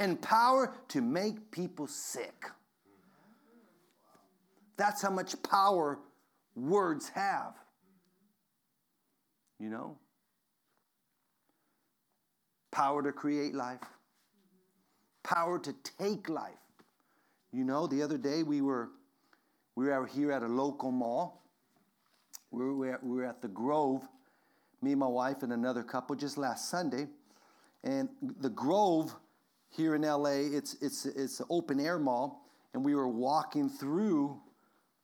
and 0.00 0.20
power 0.20 0.74
to 0.88 1.02
make 1.02 1.50
people 1.50 1.86
sick. 1.86 2.46
That's 4.76 5.02
how 5.02 5.10
much 5.10 5.40
power 5.42 5.98
words 6.56 7.10
have. 7.10 7.54
You 9.60 9.68
know? 9.68 9.98
Power 12.70 13.02
to 13.02 13.12
create 13.12 13.54
life, 13.54 13.80
power 15.22 15.58
to 15.58 15.74
take 15.98 16.30
life. 16.30 16.54
You 17.52 17.64
know, 17.64 17.86
the 17.86 18.02
other 18.02 18.16
day 18.16 18.42
we 18.42 18.62
were 18.62 18.88
we 19.74 19.86
were 19.86 20.06
here 20.06 20.32
at 20.32 20.42
a 20.42 20.48
local 20.48 20.90
mall. 20.90 21.42
We 22.50 22.64
were, 22.64 22.98
we 23.02 23.16
were 23.16 23.24
at 23.24 23.42
the 23.42 23.48
Grove, 23.48 24.02
me 24.82 24.92
and 24.92 25.00
my 25.00 25.06
wife 25.06 25.42
and 25.42 25.52
another 25.52 25.82
couple 25.82 26.16
just 26.16 26.38
last 26.38 26.70
Sunday. 26.70 27.06
And 27.84 28.08
the 28.40 28.50
Grove 28.50 29.14
here 29.70 29.94
in 29.94 30.02
LA. 30.02 30.56
It's, 30.56 30.76
it's, 30.80 31.06
it's 31.06 31.40
an 31.40 31.46
open 31.48 31.80
air 31.80 31.98
mall, 31.98 32.44
and 32.74 32.84
we 32.84 32.94
were 32.94 33.08
walking 33.08 33.68
through 33.68 34.40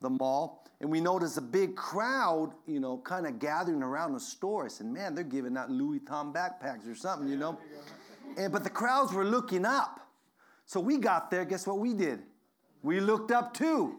the 0.00 0.10
mall, 0.10 0.64
and 0.80 0.90
we 0.90 1.00
noticed 1.00 1.38
a 1.38 1.42
big 1.42 1.74
crowd, 1.74 2.52
you 2.66 2.80
know, 2.80 2.98
kind 2.98 3.26
of 3.26 3.38
gathering 3.38 3.82
around 3.82 4.12
the 4.12 4.20
store. 4.20 4.66
I 4.66 4.68
said, 4.68 4.86
man, 4.86 5.14
they're 5.14 5.24
giving 5.24 5.56
out 5.56 5.70
Louis 5.70 6.00
Vuitton 6.00 6.34
backpacks 6.34 6.90
or 6.90 6.94
something, 6.94 7.28
you 7.28 7.36
know. 7.36 7.58
And, 8.36 8.52
but 8.52 8.64
the 8.64 8.70
crowds 8.70 9.12
were 9.12 9.24
looking 9.24 9.64
up. 9.64 10.00
So 10.66 10.80
we 10.80 10.98
got 10.98 11.30
there, 11.30 11.44
guess 11.44 11.66
what 11.66 11.78
we 11.78 11.94
did? 11.94 12.20
We 12.82 13.00
looked 13.00 13.30
up 13.30 13.54
too. 13.54 13.96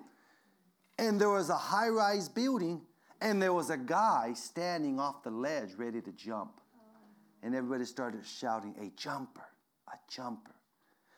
And 0.99 1.19
there 1.19 1.29
was 1.29 1.49
a 1.49 1.55
high 1.55 1.89
rise 1.89 2.29
building, 2.29 2.81
and 3.21 3.41
there 3.41 3.53
was 3.53 3.69
a 3.69 3.77
guy 3.77 4.33
standing 4.35 4.99
off 4.99 5.23
the 5.23 5.31
ledge 5.31 5.69
ready 5.77 6.01
to 6.01 6.11
jump. 6.11 6.59
And 7.41 7.55
everybody 7.55 7.85
started 7.85 8.25
shouting, 8.25 8.75
a 8.81 8.91
jumper, 8.99 9.45
a 9.87 9.97
jumper. 10.11 10.56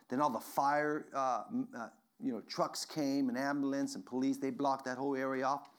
Then 0.10 0.22
all 0.22 0.30
the 0.30 0.40
fire, 0.40 1.06
uh, 1.14 1.44
uh, 1.78 1.88
you 2.20 2.34
know, 2.34 2.42
trucks 2.42 2.84
came 2.84 3.30
and 3.30 3.38
ambulance 3.38 3.96
and 3.96 4.06
police. 4.06 4.38
They 4.38 4.50
blocked 4.50 4.86
that 4.86 4.98
whole 4.98 5.16
area 5.16 5.46
off, 5.46 5.70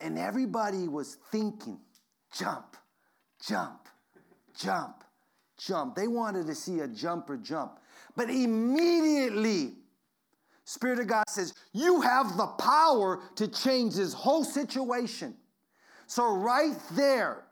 and 0.00 0.18
everybody 0.18 0.88
was 0.88 1.18
thinking, 1.30 1.78
jump, 2.32 2.76
jump, 3.46 3.88
jump, 4.56 5.04
jump. 5.58 5.96
They 5.96 6.08
wanted 6.08 6.46
to 6.46 6.54
see 6.54 6.80
a 6.80 6.88
jumper 6.88 7.36
jump, 7.36 7.78
but 8.16 8.30
immediately. 8.30 9.74
Spirit 10.68 10.98
of 10.98 11.06
God 11.06 11.24
says, 11.28 11.54
You 11.72 12.00
have 12.00 12.36
the 12.36 12.46
power 12.46 13.20
to 13.36 13.46
change 13.46 13.94
this 13.94 14.12
whole 14.12 14.42
situation. 14.42 15.36
So, 16.08 16.34
right 16.36 16.74
there 16.92 17.44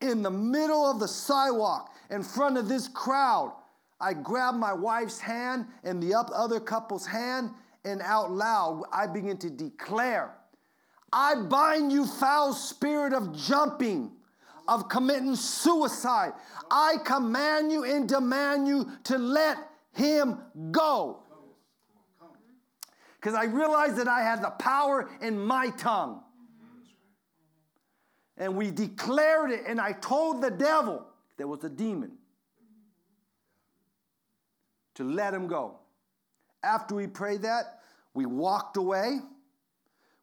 in 0.00 0.22
the 0.22 0.30
middle 0.30 0.90
of 0.90 0.98
the 0.98 1.08
sidewalk, 1.08 1.90
in 2.10 2.22
front 2.22 2.56
of 2.56 2.68
this 2.68 2.88
crowd, 2.88 3.52
I 4.00 4.12
grab 4.14 4.54
my 4.54 4.72
wife's 4.72 5.18
hand 5.18 5.66
and 5.82 6.02
the 6.02 6.14
other 6.14 6.60
couple's 6.60 7.06
hand, 7.06 7.50
and 7.84 8.00
out 8.02 8.30
loud, 8.30 8.82
I 8.92 9.06
begin 9.06 9.36
to 9.38 9.50
declare 9.50 10.34
I 11.14 11.36
bind 11.36 11.92
you, 11.92 12.06
foul 12.06 12.52
spirit 12.52 13.12
of 13.12 13.32
jumping, 13.36 14.10
of 14.66 14.88
committing 14.88 15.36
suicide. 15.36 16.32
I 16.68 16.96
command 17.04 17.70
you 17.70 17.84
and 17.84 18.08
demand 18.08 18.66
you 18.66 18.90
to 19.04 19.16
let 19.16 19.56
him 19.92 20.40
go. 20.72 21.22
Because 23.14 23.34
I 23.34 23.44
realized 23.44 23.96
that 23.96 24.08
I 24.08 24.22
had 24.22 24.42
the 24.42 24.50
power 24.50 25.08
in 25.20 25.38
my 25.38 25.70
tongue. 25.70 26.20
And 28.36 28.56
we 28.56 28.72
declared 28.72 29.52
it, 29.52 29.62
and 29.68 29.80
I 29.80 29.92
told 29.92 30.42
the 30.42 30.50
devil 30.50 31.06
there 31.36 31.46
was 31.46 31.62
a 31.62 31.68
demon 31.68 32.18
to 34.94 35.04
let 35.04 35.34
him 35.34 35.46
go. 35.46 35.78
After 36.62 36.94
we 36.94 37.06
prayed 37.06 37.42
that, 37.42 37.80
we 38.14 38.26
walked 38.26 38.76
away. 38.76 39.18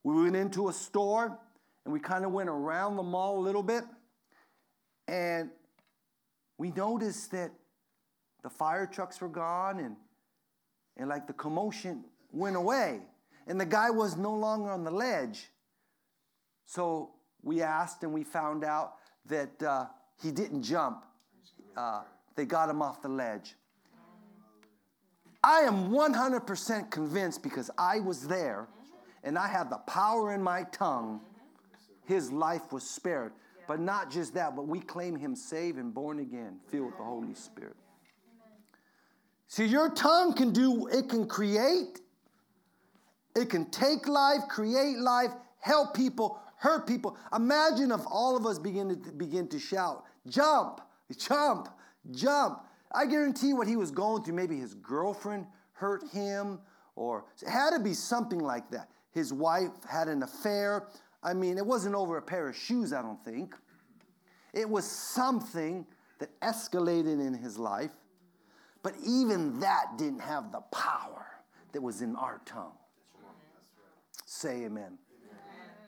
We 0.03 0.23
went 0.23 0.35
into 0.35 0.69
a 0.69 0.73
store 0.73 1.37
and 1.85 1.93
we 1.93 1.99
kind 1.99 2.25
of 2.25 2.31
went 2.31 2.49
around 2.49 2.95
the 2.95 3.03
mall 3.03 3.39
a 3.39 3.43
little 3.43 3.63
bit. 3.63 3.83
And 5.07 5.49
we 6.57 6.71
noticed 6.71 7.31
that 7.31 7.51
the 8.43 8.49
fire 8.49 8.85
trucks 8.85 9.19
were 9.21 9.27
gone 9.27 9.79
and, 9.79 9.95
and 10.97 11.09
like 11.09 11.27
the 11.27 11.33
commotion 11.33 12.05
went 12.31 12.55
away. 12.55 13.01
And 13.47 13.59
the 13.59 13.65
guy 13.65 13.89
was 13.89 14.15
no 14.15 14.33
longer 14.33 14.71
on 14.71 14.83
the 14.83 14.91
ledge. 14.91 15.49
So 16.65 17.11
we 17.43 17.61
asked 17.61 18.03
and 18.03 18.13
we 18.13 18.23
found 18.23 18.63
out 18.63 18.93
that 19.25 19.61
uh, 19.61 19.85
he 20.21 20.31
didn't 20.31 20.63
jump. 20.63 21.05
Uh, 21.75 22.03
they 22.35 22.45
got 22.45 22.69
him 22.69 22.81
off 22.81 23.01
the 23.01 23.09
ledge. 23.09 23.55
I 25.43 25.62
am 25.62 25.89
100% 25.89 26.91
convinced 26.91 27.41
because 27.41 27.71
I 27.77 28.00
was 28.00 28.27
there 28.27 28.67
and 29.24 29.38
I 29.38 29.48
had 29.48 29.69
the 29.69 29.77
power 29.77 30.33
in 30.33 30.41
my 30.41 30.63
tongue, 30.71 31.21
his 32.05 32.31
life 32.31 32.71
was 32.71 32.83
spared. 32.83 33.33
But 33.67 33.79
not 33.79 34.12
just 34.12 34.33
that, 34.33 34.55
but 34.55 34.67
we 34.67 34.79
claim 34.79 35.15
him 35.15 35.36
saved 35.36 35.77
and 35.77 35.93
born 35.93 36.19
again, 36.19 36.60
filled 36.67 36.88
with 36.88 36.98
the 36.98 37.03
Holy 37.03 37.33
Spirit. 37.33 37.75
See, 39.48 39.65
your 39.65 39.89
tongue 39.89 40.33
can 40.33 40.51
do, 40.51 40.88
it 40.88 41.10
can 41.10 41.27
create, 41.27 42.00
it 43.36 43.50
can 43.50 43.69
take 43.69 44.07
life, 44.07 44.41
create 44.50 44.98
life, 44.98 45.31
help 45.60 45.95
people, 45.95 46.39
hurt 46.57 46.88
people. 46.88 47.17
Imagine 47.36 47.91
if 47.91 48.01
all 48.07 48.36
of 48.36 48.45
us 48.45 48.60
begin 48.60 48.89
to 48.89 49.12
begin 49.12 49.48
to 49.50 49.60
shout, 49.60 50.03
jump, 50.27 50.81
jump, 51.17 51.69
jump. 52.12 52.63
I 52.93 53.05
guarantee 53.05 53.53
what 53.53 53.67
he 53.67 53.75
was 53.75 53.91
going 53.91 54.24
through, 54.24 54.36
maybe 54.36 54.57
his 54.57 54.74
girlfriend 54.74 55.45
hurt 55.74 56.03
him, 56.12 56.60
or 56.95 57.25
it 57.41 57.50
had 57.50 57.71
to 57.71 57.79
be 57.79 57.93
something 57.93 58.39
like 58.39 58.69
that. 58.71 58.89
His 59.12 59.33
wife 59.33 59.71
had 59.89 60.07
an 60.07 60.24
affair. 60.24 60.88
I 61.24 61.33
mean, 61.33 61.57
it 61.57 61.65
wasn't 61.65 61.95
over 61.95 62.17
a 62.17 62.21
pair 62.21 62.48
of 62.48 62.55
shoes, 62.55 62.93
I 62.93 63.01
don't 63.01 63.24
think. 63.24 63.55
It 64.53 64.69
was 64.69 64.86
something 64.86 65.86
that 66.19 66.39
escalated 66.41 67.25
in 67.25 67.33
his 67.33 67.57
life. 67.57 67.91
But 68.83 68.93
even 69.05 69.60
that 69.60 69.98
didn't 69.98 70.21
have 70.21 70.51
the 70.51 70.62
power 70.71 71.25
that 71.71 71.81
was 71.81 72.01
in 72.01 72.15
our 72.15 72.41
tongue. 72.45 72.74
Say 74.25 74.65
amen. 74.65 74.98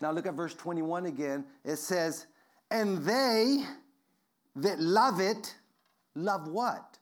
Now 0.01 0.11
look 0.11 0.25
at 0.25 0.33
verse 0.33 0.53
21 0.53 1.05
again. 1.05 1.45
It 1.63 1.77
says, 1.77 2.27
And 2.69 2.99
they 3.03 3.63
that 4.57 4.79
love 4.79 5.19
it, 5.19 5.55
love 6.15 6.47
what? 6.47 6.97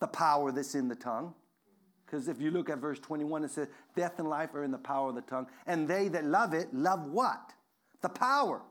The 0.00 0.06
power 0.06 0.52
that's 0.52 0.74
in 0.74 0.88
the 0.88 0.94
tongue. 0.94 1.34
Because 2.06 2.28
if 2.28 2.40
you 2.40 2.50
look 2.50 2.70
at 2.70 2.78
verse 2.78 2.98
21, 2.98 3.44
it 3.44 3.50
says, 3.50 3.68
Death 3.94 4.18
and 4.18 4.28
life 4.28 4.54
are 4.54 4.64
in 4.64 4.70
the 4.70 4.78
power 4.78 5.10
of 5.10 5.14
the 5.14 5.20
tongue. 5.22 5.46
And 5.66 5.86
they 5.86 6.08
that 6.08 6.24
love 6.24 6.54
it, 6.54 6.72
love 6.72 7.10
what? 7.10 7.52
The 8.00 8.08
power. 8.08 8.62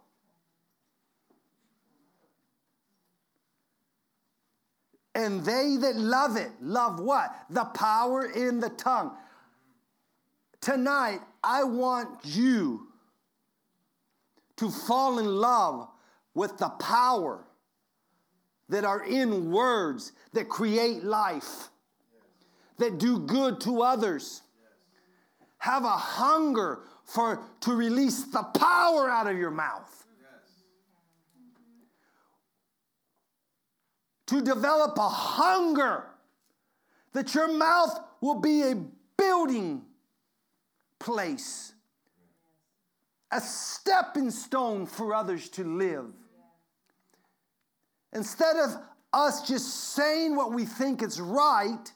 And 5.14 5.44
they 5.44 5.78
that 5.78 5.96
love 5.96 6.36
it, 6.36 6.52
love 6.62 7.00
what? 7.00 7.36
The 7.50 7.66
power 7.66 8.26
in 8.26 8.60
the 8.60 8.70
tongue. 8.70 9.12
Tonight, 10.62 11.20
I 11.44 11.64
want 11.64 12.10
you 12.24 12.88
to 14.58 14.70
fall 14.70 15.20
in 15.20 15.26
love 15.26 15.88
with 16.38 16.56
the 16.60 16.70
power 16.70 17.44
that 18.70 18.86
are 18.86 19.04
in 19.04 19.50
words 19.50 20.12
that 20.34 20.48
create 20.48 21.04
life, 21.04 21.70
that 22.78 23.00
do 23.00 23.18
good 23.18 23.60
to 23.60 23.82
others. 23.82 24.44
Have 25.58 25.84
a 25.84 25.98
hunger 25.98 26.82
for 27.06 27.42
to 27.62 27.74
release 27.74 28.26
the 28.26 28.44
power 28.44 29.10
out 29.10 29.26
of 29.26 29.36
your 29.36 29.50
mouth. 29.50 30.06
To 34.28 34.40
develop 34.40 34.96
a 35.00 35.10
hunger 35.10 36.04
that 37.14 37.34
your 37.34 37.52
mouth 37.52 38.00
will 38.22 38.40
be 38.40 38.62
a 38.62 38.76
building 39.18 39.82
place, 41.00 41.74
a 43.32 43.42
stepping 43.42 44.30
stone 44.30 44.86
for 44.86 45.16
others 45.16 45.50
to 45.50 45.64
live. 45.64 46.14
Instead 48.14 48.56
of 48.58 48.78
us 49.14 49.48
just 49.48 49.94
saying 49.94 50.36
what 50.36 50.54
we 50.54 50.66
think 50.66 51.02
is 51.02 51.20
right 51.20 51.92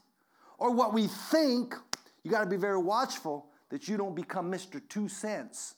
or 0.57 0.71
what 0.71 0.93
we 0.93 1.07
think, 1.07 1.75
you 2.23 2.31
got 2.31 2.43
to 2.43 2.49
be 2.49 2.57
very 2.57 2.77
watchful 2.77 3.47
that 3.69 3.87
you 3.87 3.97
don't 3.97 4.15
become 4.15 4.51
Mr. 4.51 4.81
Two 4.89 5.07
Cents, 5.07 5.75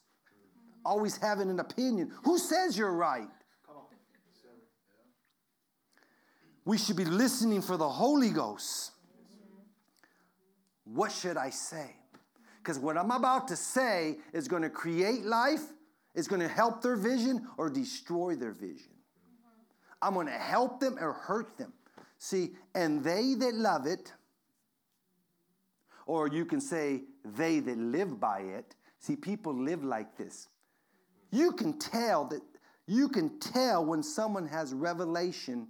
always 0.84 1.18
having 1.18 1.50
an 1.50 1.60
opinion. 1.60 2.12
Who 2.24 2.38
says 2.38 2.78
you're 2.78 2.94
right? 2.94 3.28
We 6.66 6.78
should 6.78 6.96
be 6.96 7.06
listening 7.06 7.62
for 7.62 7.76
the 7.76 7.90
Holy 7.90 8.30
Ghost. 8.30 8.92
What 10.86 11.12
should 11.12 11.38
I 11.38 11.50
say? 11.50 11.96
Because 12.62 12.80
what 12.80 12.98
I'm 12.98 13.12
about 13.12 13.50
to 13.50 13.58
say 13.58 14.18
is 14.32 14.48
going 14.48 14.62
to 14.62 14.70
create 14.70 15.26
life, 15.26 15.62
is 16.16 16.28
going 16.28 16.42
to 16.42 16.48
help 16.48 16.82
their 16.82 16.96
vision 16.96 17.46
or 17.58 17.70
destroy 17.70 18.36
their 18.36 18.54
vision. 18.54 18.93
I'm 20.04 20.14
going 20.14 20.28
to 20.28 20.34
help 20.34 20.80
them 20.80 20.98
or 21.00 21.14
hurt 21.14 21.58
them. 21.58 21.74
See, 22.18 22.52
and 22.76 23.04
they 23.04 23.34
that 23.36 23.56
love 23.56 23.86
it, 23.86 24.14
or 26.06 26.28
you 26.28 26.46
can 26.46 26.62
say, 26.62 27.04
they 27.24 27.60
that 27.60 27.78
live 27.78 28.20
by 28.20 28.40
it. 28.42 28.76
See, 29.00 29.16
people 29.16 29.54
live 29.54 29.84
like 29.84 30.18
this. 30.18 30.50
You 31.32 31.54
can 31.54 31.80
tell 31.80 32.26
that, 32.26 32.42
you 32.86 33.10
can 33.10 33.40
tell 33.40 33.86
when 33.86 34.04
someone 34.04 34.48
has 34.48 34.74
revelation 34.74 35.68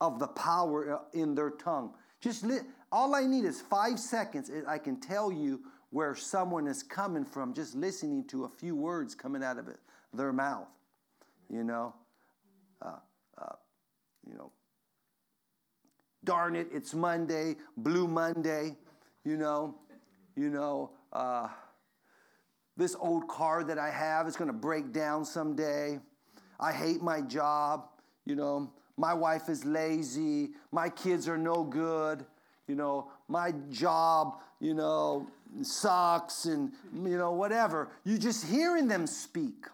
of 0.00 0.18
the 0.18 0.28
power 0.28 1.00
in 1.14 1.34
their 1.34 1.50
tongue. 1.50 1.94
Just 2.20 2.44
all 2.92 3.14
I 3.14 3.24
need 3.26 3.44
is 3.44 3.60
five 3.60 3.98
seconds. 3.98 4.50
I 4.68 4.78
can 4.78 5.00
tell 5.00 5.32
you 5.32 5.60
where 5.90 6.14
someone 6.14 6.66
is 6.66 6.82
coming 6.82 7.24
from 7.24 7.54
just 7.54 7.74
listening 7.74 8.24
to 8.28 8.44
a 8.44 8.48
few 8.48 8.76
words 8.76 9.14
coming 9.14 9.42
out 9.42 9.58
of 9.58 9.68
it, 9.68 9.78
their 10.12 10.32
mouth. 10.32 10.68
You 11.48 11.64
know, 11.64 11.94
uh, 12.82 12.96
uh, 13.40 13.56
you 14.28 14.36
know. 14.36 14.50
Darn 16.24 16.56
it! 16.56 16.68
It's 16.72 16.94
Monday, 16.94 17.56
Blue 17.76 18.08
Monday. 18.08 18.76
You 19.24 19.36
know, 19.36 19.74
you 20.34 20.50
know. 20.50 20.90
Uh, 21.12 21.48
this 22.76 22.94
old 23.00 23.26
car 23.26 23.64
that 23.64 23.78
I 23.78 23.90
have 23.90 24.26
is 24.26 24.36
going 24.36 24.48
to 24.48 24.56
break 24.56 24.92
down 24.92 25.24
someday. 25.24 25.98
I 26.60 26.72
hate 26.72 27.02
my 27.02 27.20
job. 27.22 27.88
You 28.26 28.36
know, 28.36 28.70
my 28.96 29.14
wife 29.14 29.48
is 29.48 29.64
lazy. 29.64 30.50
My 30.72 30.88
kids 30.88 31.28
are 31.28 31.38
no 31.38 31.64
good. 31.64 32.26
You 32.68 32.74
know, 32.74 33.10
my 33.28 33.52
job, 33.70 34.40
you 34.60 34.74
know, 34.74 35.26
sucks 35.62 36.46
and, 36.46 36.72
you 36.92 37.16
know, 37.16 37.32
whatever. 37.32 37.88
You're 38.04 38.18
just 38.18 38.44
hearing 38.44 38.88
them 38.88 39.06
speak. 39.06 39.66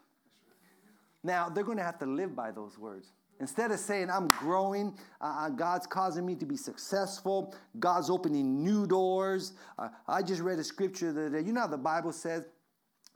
Now, 1.24 1.48
they're 1.48 1.64
going 1.64 1.78
to 1.78 1.84
have 1.84 1.98
to 2.00 2.06
live 2.06 2.36
by 2.36 2.50
those 2.50 2.78
words. 2.78 3.08
Instead 3.42 3.72
of 3.72 3.80
saying, 3.80 4.08
I'm 4.08 4.30
growing, 4.30 4.94
uh, 5.20 5.24
uh, 5.24 5.48
God's 5.48 5.84
causing 5.84 6.24
me 6.24 6.36
to 6.36 6.46
be 6.46 6.56
successful, 6.56 7.52
God's 7.80 8.08
opening 8.08 8.62
new 8.62 8.86
doors. 8.86 9.54
Uh, 9.76 9.88
I 10.06 10.22
just 10.22 10.40
read 10.40 10.60
a 10.60 10.64
scripture 10.64 11.12
that, 11.12 11.44
you 11.44 11.52
know, 11.52 11.62
how 11.62 11.66
the 11.66 11.76
Bible 11.76 12.12
says 12.12 12.46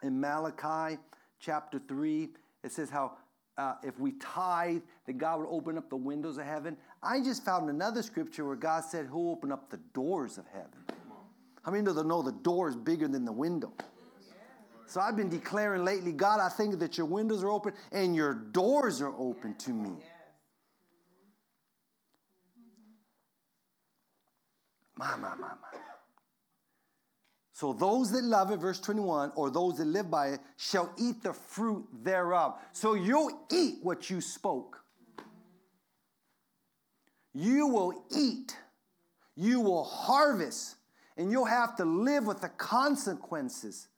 in 0.03 0.21
Malachi 0.21 0.99
chapter 1.39 1.81
3, 1.87 2.31
it 2.65 2.73
says 2.73 2.91
how 2.91 3.13
uh, 3.57 3.75
if 3.85 4.01
we 4.01 4.13
tithe, 4.21 4.83
that 5.07 5.17
God 5.17 5.39
would 5.39 5.49
open 5.49 5.79
up 5.79 5.89
the 5.89 5.97
windows 5.97 6.39
of 6.39 6.45
heaven. 6.45 6.77
I 7.05 7.21
just 7.21 7.45
found 7.45 7.71
another 7.71 8.03
scripture 8.03 8.45
where 8.45 8.57
God 8.57 8.83
said 8.83 9.07
Who'll 9.07 9.31
open 9.31 9.53
up 9.53 9.71
the 9.71 9.79
doors 9.95 10.39
of 10.39 10.45
heaven. 10.53 10.85
How 11.63 11.71
many 11.71 11.85
know 11.85 11.93
the, 11.93 12.03
know 12.03 12.23
the 12.23 12.33
door 12.33 12.69
is 12.69 12.75
bigger 12.75 13.07
than 13.07 13.25
the 13.25 13.33
window? 13.33 13.73
So 14.87 15.01
I've 15.01 15.17
been 15.17 15.29
declaring 15.29 15.85
lately, 15.85 16.13
God, 16.13 16.41
I 16.41 16.49
think 16.49 16.81
that 16.81 16.99
your 16.99 17.07
windows 17.07 17.45
are 17.45 17.51
open 17.51 17.75
and 17.93 18.15
your 18.15 18.35
doors 18.35 19.01
are 19.01 19.15
open 19.17 19.55
to 19.59 19.71
me. 19.71 19.93
My, 24.97 25.17
my, 25.17 25.35
my, 25.35 25.49
my. 25.49 25.79
So 27.53 27.73
those 27.73 28.11
that 28.13 28.23
love 28.23 28.51
it, 28.51 28.59
verse 28.59 28.81
21, 28.81 29.33
or 29.35 29.51
those 29.51 29.79
that 29.79 29.87
live 29.87 30.11
by 30.11 30.29
it, 30.29 30.41
shall 30.59 30.93
eat 30.99 31.23
the 31.23 31.33
fruit 31.33 31.87
thereof. 32.03 32.59
So 32.73 32.93
you'll 32.93 33.47
eat 33.51 33.77
what 33.83 34.11
you 34.11 34.21
spoke. 34.21 34.83
You 37.33 37.67
will 37.67 38.05
eat. 38.15 38.57
You 39.37 39.63
will 39.63 39.85
harvest. 39.85 40.77
And 41.17 41.31
you'll 41.31 41.47
have 41.47 41.77
to 41.77 41.85
live 41.87 42.27
with 42.27 42.43
the 42.43 42.51
consequences 42.51 43.89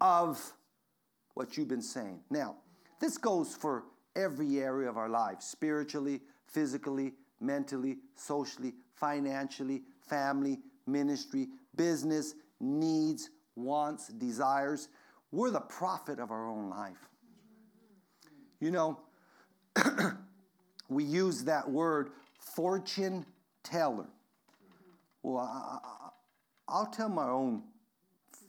of 0.00 0.52
what 1.32 1.56
you've 1.56 1.68
been 1.68 1.80
saying. 1.80 2.20
Now, 2.28 2.56
this 3.00 3.16
goes 3.16 3.54
for 3.54 3.84
every 4.14 4.60
area 4.60 4.88
of 4.88 4.98
our 4.98 5.08
lives 5.08 5.46
spiritually, 5.46 6.20
physically, 6.46 7.14
mentally, 7.40 7.98
socially, 8.14 8.74
financially, 8.94 9.82
family, 10.08 10.58
ministry, 10.86 11.48
business, 11.76 12.34
needs, 12.60 13.30
wants, 13.56 14.08
desires. 14.08 14.88
We're 15.32 15.50
the 15.50 15.60
prophet 15.60 16.18
of 16.18 16.30
our 16.30 16.48
own 16.48 16.70
life. 16.70 17.08
You 18.60 18.70
know, 18.70 19.00
we 20.88 21.04
use 21.04 21.44
that 21.44 21.68
word 21.68 22.10
fortune 22.38 23.26
teller. 23.62 24.06
Well, 25.22 25.38
I, 26.68 26.78
will 26.78 26.86
tell 26.86 27.08
my 27.08 27.28
own 27.28 27.62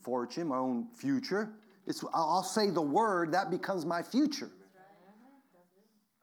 fortune, 0.04 0.48
my 0.50 0.58
own 0.58 0.88
future. 0.94 1.50
It's, 1.88 2.04
I'll 2.14 2.44
say 2.44 2.70
the 2.70 2.82
word, 2.82 3.32
that 3.32 3.50
becomes 3.50 3.86
my 3.86 4.02
future. 4.02 4.50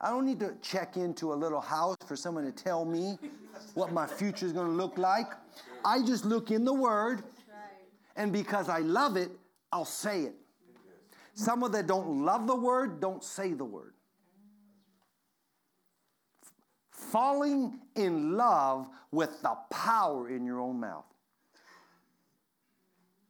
I 0.02 0.10
don't 0.10 0.26
need 0.26 0.40
to 0.40 0.54
check 0.60 0.96
into 0.96 1.32
a 1.32 1.36
little 1.36 1.60
house 1.60 1.96
for 2.06 2.16
someone 2.16 2.44
to 2.44 2.50
tell 2.52 2.84
me 2.84 3.18
what 3.74 3.92
my 3.92 4.06
future 4.06 4.44
is 4.44 4.52
going 4.52 4.66
to 4.66 4.72
look 4.72 4.98
like. 4.98 5.28
I 5.84 6.02
just 6.02 6.24
look 6.24 6.50
in 6.50 6.64
the 6.64 6.74
Word, 6.74 7.22
and 8.16 8.32
because 8.32 8.68
I 8.68 8.78
love 8.78 9.16
it, 9.16 9.30
I'll 9.70 9.84
say 9.84 10.22
it. 10.22 10.34
Someone 11.34 11.70
that 11.72 11.86
don't 11.86 12.24
love 12.24 12.46
the 12.46 12.56
Word 12.56 13.00
don't 13.00 13.22
say 13.22 13.52
the 13.52 13.64
Word. 13.64 13.94
Falling 16.90 17.78
in 17.94 18.36
love 18.36 18.88
with 19.12 19.40
the 19.42 19.56
power 19.70 20.28
in 20.28 20.44
your 20.44 20.60
own 20.60 20.80
mouth. 20.80 21.04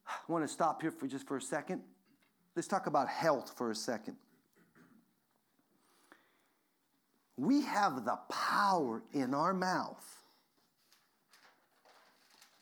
I 0.07 0.33
want 0.33 0.45
to 0.45 0.49
stop 0.49 0.81
here 0.81 0.91
for 0.91 1.07
just 1.07 1.27
for 1.27 1.37
a 1.37 1.43
second. 1.43 1.83
Let's 2.57 2.69
talk 2.69 2.87
about 2.87 3.09
health 3.09 3.55
for 3.57 3.71
a 3.71 3.75
second. 3.75 4.17
We 7.37 7.63
have 7.63 8.05
the 8.05 8.19
power 8.29 9.03
in 9.13 9.35
our 9.35 9.55
mouth 9.55 10.05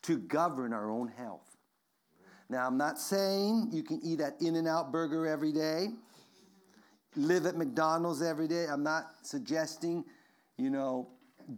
to 0.03 0.17
govern 0.19 0.73
our 0.73 0.91
own 0.91 1.09
health. 1.09 1.57
Now, 2.49 2.67
I'm 2.67 2.77
not 2.77 2.99
saying 2.99 3.69
you 3.73 3.83
can 3.83 4.01
eat 4.03 4.21
at 4.21 4.41
In 4.41 4.57
N 4.57 4.67
Out 4.67 4.91
Burger 4.91 5.27
every 5.27 5.53
day, 5.53 5.89
live 7.17 7.47
at 7.47 7.57
McDonald's 7.57 8.23
every 8.23 8.49
day. 8.49 8.67
I'm 8.67 8.83
not 8.83 9.07
suggesting, 9.23 10.05
you 10.57 10.71
know, 10.71 11.09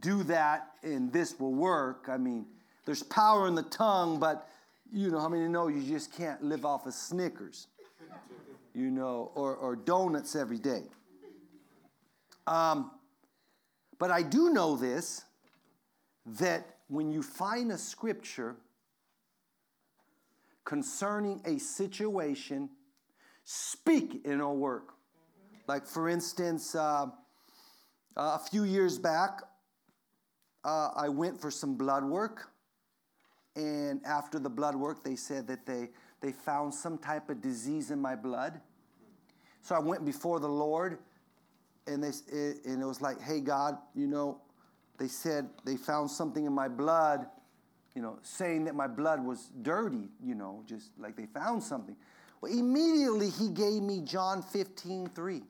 do 0.00 0.22
that 0.24 0.70
and 0.82 1.12
this 1.12 1.38
will 1.38 1.54
work. 1.54 2.06
I 2.08 2.16
mean, 2.16 2.46
there's 2.84 3.02
power 3.02 3.46
in 3.46 3.54
the 3.54 3.62
tongue, 3.62 4.18
but 4.18 4.48
you 4.92 5.10
know 5.10 5.20
how 5.20 5.28
many 5.28 5.48
know 5.48 5.68
you 5.68 5.82
just 5.82 6.12
can't 6.12 6.42
live 6.42 6.64
off 6.64 6.86
of 6.86 6.94
Snickers, 6.94 7.68
you 8.74 8.90
know, 8.90 9.30
or, 9.34 9.54
or 9.54 9.76
donuts 9.76 10.34
every 10.34 10.58
day. 10.58 10.82
Um, 12.46 12.90
but 13.98 14.10
I 14.10 14.22
do 14.22 14.50
know 14.50 14.76
this 14.76 15.24
that 16.24 16.76
when 16.88 17.10
you 17.10 17.22
find 17.22 17.72
a 17.72 17.78
scripture 17.78 18.56
concerning 20.64 21.40
a 21.44 21.58
situation, 21.58 22.68
speak 23.44 24.22
and 24.24 24.34
it'll 24.34 24.56
work. 24.56 24.94
Like, 25.66 25.86
for 25.86 26.08
instance, 26.08 26.74
uh, 26.74 27.06
a 28.16 28.38
few 28.38 28.64
years 28.64 28.98
back, 28.98 29.40
uh, 30.64 30.90
I 30.94 31.08
went 31.08 31.40
for 31.40 31.50
some 31.50 31.76
blood 31.76 32.04
work. 32.04 32.50
And 33.56 34.00
after 34.06 34.38
the 34.38 34.48
blood 34.48 34.74
work, 34.74 35.04
they 35.04 35.16
said 35.16 35.46
that 35.48 35.66
they, 35.66 35.90
they 36.20 36.32
found 36.32 36.72
some 36.72 36.96
type 36.96 37.28
of 37.28 37.40
disease 37.42 37.90
in 37.90 38.00
my 38.00 38.16
blood. 38.16 38.60
So 39.60 39.74
I 39.74 39.78
went 39.78 40.04
before 40.04 40.40
the 40.40 40.48
Lord, 40.48 40.98
and, 41.86 42.02
they, 42.02 42.08
it, 42.08 42.64
and 42.64 42.82
it 42.82 42.86
was 42.86 43.00
like, 43.00 43.20
hey, 43.20 43.40
God, 43.40 43.76
you 43.94 44.06
know, 44.06 44.40
they 44.98 45.08
said 45.08 45.48
they 45.64 45.76
found 45.76 46.10
something 46.10 46.44
in 46.44 46.52
my 46.52 46.68
blood, 46.68 47.26
you 47.94 48.02
know, 48.02 48.18
saying 48.22 48.64
that 48.64 48.74
my 48.74 48.86
blood 48.86 49.24
was 49.24 49.50
dirty, 49.62 50.08
you 50.22 50.34
know, 50.34 50.62
just 50.66 50.90
like 50.98 51.16
they 51.16 51.26
found 51.26 51.62
something. 51.62 51.96
Well, 52.40 52.52
immediately 52.52 53.30
he 53.30 53.48
gave 53.48 53.82
me 53.82 54.00
John 54.00 54.42
15, 54.42 55.08
3. 55.14 55.42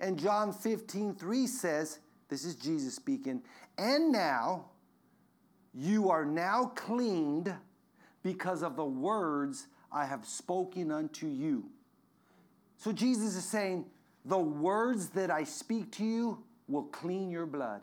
And 0.00 0.18
John 0.18 0.52
15, 0.52 1.14
3 1.14 1.46
says, 1.46 1.98
this 2.28 2.44
is 2.44 2.54
Jesus 2.54 2.94
speaking, 2.94 3.42
and 3.78 4.12
now 4.12 4.66
you 5.74 6.10
are 6.10 6.24
now 6.24 6.72
cleaned 6.74 7.54
because 8.22 8.62
of 8.62 8.76
the 8.76 8.84
words 8.84 9.66
I 9.90 10.04
have 10.04 10.26
spoken 10.26 10.90
unto 10.90 11.26
you. 11.26 11.70
So 12.76 12.92
Jesus 12.92 13.34
is 13.34 13.44
saying, 13.44 13.86
the 14.28 14.38
words 14.38 15.08
that 15.10 15.30
I 15.30 15.44
speak 15.44 15.90
to 15.92 16.04
you 16.04 16.42
will 16.68 16.84
clean 16.84 17.30
your 17.30 17.46
blood. 17.46 17.80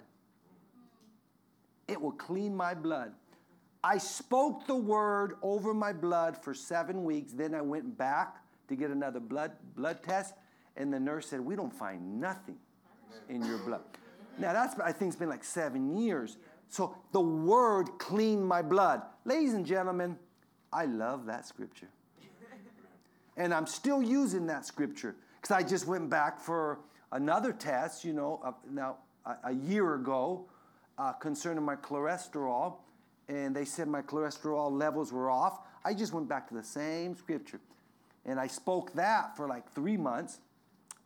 It 1.87 1.99
will 1.99 2.11
clean 2.11 2.55
my 2.55 2.73
blood. 2.73 3.13
I 3.83 3.97
spoke 3.97 4.65
the 4.67 4.75
word 4.75 5.35
over 5.41 5.73
my 5.73 5.91
blood 5.91 6.37
for 6.37 6.53
seven 6.53 7.03
weeks. 7.03 7.33
Then 7.33 7.53
I 7.53 7.61
went 7.61 7.97
back 7.97 8.37
to 8.67 8.75
get 8.75 8.91
another 8.91 9.19
blood, 9.19 9.51
blood 9.75 10.01
test, 10.03 10.33
and 10.77 10.93
the 10.93 10.99
nurse 10.99 11.27
said, 11.27 11.39
We 11.39 11.55
don't 11.55 11.73
find 11.73 12.19
nothing 12.19 12.57
in 13.29 13.43
your 13.45 13.59
blood. 13.59 13.83
Now, 14.37 14.53
that's, 14.53 14.79
I 14.79 14.91
think, 14.91 15.09
it's 15.09 15.19
been 15.19 15.29
like 15.29 15.43
seven 15.43 15.97
years. 15.97 16.37
So 16.69 16.95
the 17.11 17.21
word 17.21 17.89
cleaned 17.97 18.45
my 18.45 18.61
blood. 18.61 19.01
Ladies 19.23 19.53
and 19.53 19.65
gentlemen, 19.65 20.17
I 20.73 20.85
love 20.85 21.25
that 21.27 21.47
scripture. 21.47 21.87
And 23.37 23.53
I'm 23.53 23.67
still 23.67 24.01
using 24.01 24.47
that 24.47 24.65
scripture 24.65 25.15
because 25.45 25.63
I 25.63 25.67
just 25.67 25.85
went 25.85 26.09
back 26.09 26.39
for 26.39 26.79
another 27.11 27.53
test, 27.53 28.03
you 28.03 28.13
know, 28.13 28.41
uh, 28.43 28.53
now 28.67 28.97
a, 29.27 29.35
a, 29.43 29.51
year 29.51 29.93
ago 29.93 30.47
uh, 30.97 31.11
concerning 31.13 31.63
my 31.63 31.75
cholesterol, 31.75 32.77
and 33.27 33.55
they 33.55 33.63
said 33.63 33.87
my 33.87 34.01
cholesterol 34.01 34.71
levels 34.71 35.13
were 35.13 35.29
off. 35.29 35.59
I 35.83 35.93
just 35.93 36.13
went 36.13 36.27
back 36.27 36.47
to 36.47 36.55
the 36.55 36.63
same 36.63 37.15
scripture. 37.15 37.59
And 38.25 38.39
I 38.39 38.47
spoke 38.47 38.93
that 38.93 39.37
for 39.37 39.47
like 39.47 39.71
three 39.73 39.97
months 39.97 40.39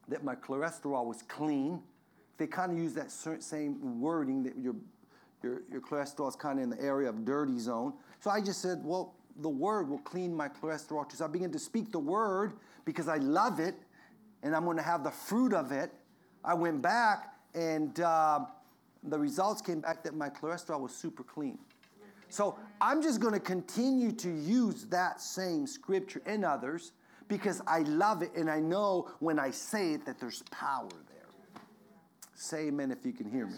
that 0.08 0.23
my 0.23 0.36
cholesterol 0.36 1.06
was 1.06 1.21
clean. 1.23 1.82
They 2.38 2.47
kind 2.47 2.71
of 2.71 2.78
use 2.78 2.93
that 2.93 3.12
same 3.12 3.99
wording 3.99 4.41
that 4.43 4.58
your, 4.58 4.75
your, 5.43 5.63
your 5.69 5.82
cholesterol 5.82 6.30
is 6.30 6.38
kind 6.38 6.60
of 6.60 6.63
in 6.63 6.69
the 6.69 6.82
area 6.82 7.10
of 7.10 7.25
dirty 7.25 7.60
zone. 7.60 7.91
So 8.21 8.30
I 8.30 8.39
just 8.39 8.62
said, 8.62 8.80
well, 8.86 9.15
the 9.41 9.49
word 9.49 9.89
will 9.89 9.99
clean 9.99 10.34
my 10.34 10.47
cholesterol. 10.47 11.12
So 11.12 11.25
I 11.25 11.28
began 11.28 11.52
to 11.52 11.60
speak 11.60 11.91
the 11.91 11.99
word 11.99 12.54
because 12.86 13.10
I 13.10 13.17
love 13.17 13.60
it 13.60 13.75
and 14.43 14.56
I'm 14.56 14.63
going 14.65 14.78
to 14.78 14.84
have 14.84 15.04
the 15.04 15.12
fruit 15.12 15.54
of 15.54 15.71
it. 15.71 15.91
I 16.43 16.54
went 16.54 16.82
back, 16.82 17.34
and 17.54 17.99
uh, 17.99 18.41
the 19.04 19.19
results 19.19 19.62
came 19.62 19.82
back 19.82 20.04
that 20.04 20.15
my 20.15 20.30
cholesterol 20.30 20.82
was 20.82 20.93
super 20.93 21.23
clean. 21.23 21.58
So 22.30 22.58
I'm 22.80 23.02
just 23.02 23.19
going 23.19 23.34
to 23.34 23.39
continue 23.39 24.12
to 24.13 24.30
use 24.30 24.86
that 24.86 25.19
same 25.19 25.65
scripture 25.65 26.21
and 26.25 26.45
others 26.45 26.91
because 27.28 27.62
I 27.67 27.80
love 27.80 28.21
it 28.21 28.32
and 28.36 28.49
I 28.49 28.60
know 28.60 29.10
when 29.19 29.39
I 29.39 29.52
say 29.52 29.93
it 29.93 30.06
that 30.06 30.19
there's 30.19 30.43
power 30.52 30.89
there. 30.89 31.62
Say 32.36 32.67
amen 32.67 32.91
if 32.91 33.06
you 33.06 33.13
can 33.13 33.30
hear 33.30 33.47
me. 33.47 33.58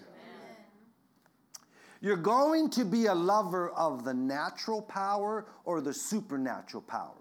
You're 2.02 2.18
going 2.18 2.70
to 2.72 2.84
be 2.84 3.06
a 3.06 3.14
lover 3.14 3.70
of 3.72 4.04
the 4.04 4.14
natural 4.14 4.82
power 4.82 5.46
or 5.66 5.82
the 5.82 5.94
supernatural 5.94 6.82
power. 6.82 7.14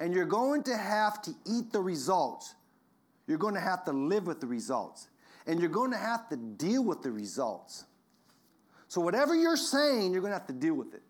And 0.00 0.14
you're 0.14 0.24
going 0.24 0.62
to 0.64 0.76
have 0.76 1.22
to 1.22 1.30
eat 1.46 1.72
the 1.72 1.80
results 1.80 2.54
you're 3.30 3.38
going 3.38 3.54
to 3.54 3.60
have 3.60 3.84
to 3.84 3.92
live 3.92 4.26
with 4.26 4.40
the 4.40 4.46
results. 4.48 5.06
And 5.46 5.60
you're 5.60 5.70
going 5.70 5.92
to 5.92 5.96
have 5.96 6.28
to 6.30 6.36
deal 6.36 6.82
with 6.82 7.00
the 7.02 7.12
results. 7.12 7.84
So, 8.88 9.00
whatever 9.00 9.36
you're 9.36 9.56
saying, 9.56 10.12
you're 10.12 10.20
going 10.20 10.32
to 10.32 10.38
have 10.38 10.48
to 10.48 10.52
deal 10.52 10.74
with 10.74 10.94
it. 10.94 11.02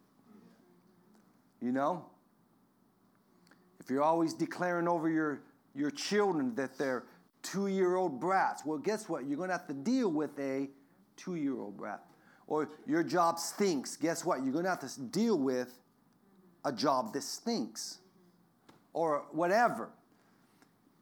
You 1.62 1.72
know? 1.72 2.04
If 3.80 3.88
you're 3.88 4.02
always 4.02 4.34
declaring 4.34 4.86
over 4.86 5.08
your, 5.08 5.40
your 5.74 5.90
children 5.90 6.54
that 6.56 6.76
they're 6.76 7.04
two 7.42 7.68
year 7.68 7.96
old 7.96 8.20
brats, 8.20 8.66
well, 8.66 8.76
guess 8.76 9.08
what? 9.08 9.26
You're 9.26 9.38
going 9.38 9.48
to 9.48 9.56
have 9.56 9.66
to 9.68 9.74
deal 9.74 10.10
with 10.10 10.38
a 10.38 10.68
two 11.16 11.36
year 11.36 11.58
old 11.58 11.78
brat. 11.78 12.04
Or 12.46 12.68
your 12.86 13.02
job 13.02 13.38
stinks. 13.38 13.96
Guess 13.96 14.26
what? 14.26 14.42
You're 14.44 14.52
going 14.52 14.64
to 14.64 14.70
have 14.70 14.80
to 14.80 15.00
deal 15.00 15.38
with 15.38 15.72
a 16.66 16.72
job 16.72 17.14
that 17.14 17.22
stinks. 17.22 17.98
Or 18.92 19.24
whatever. 19.32 19.90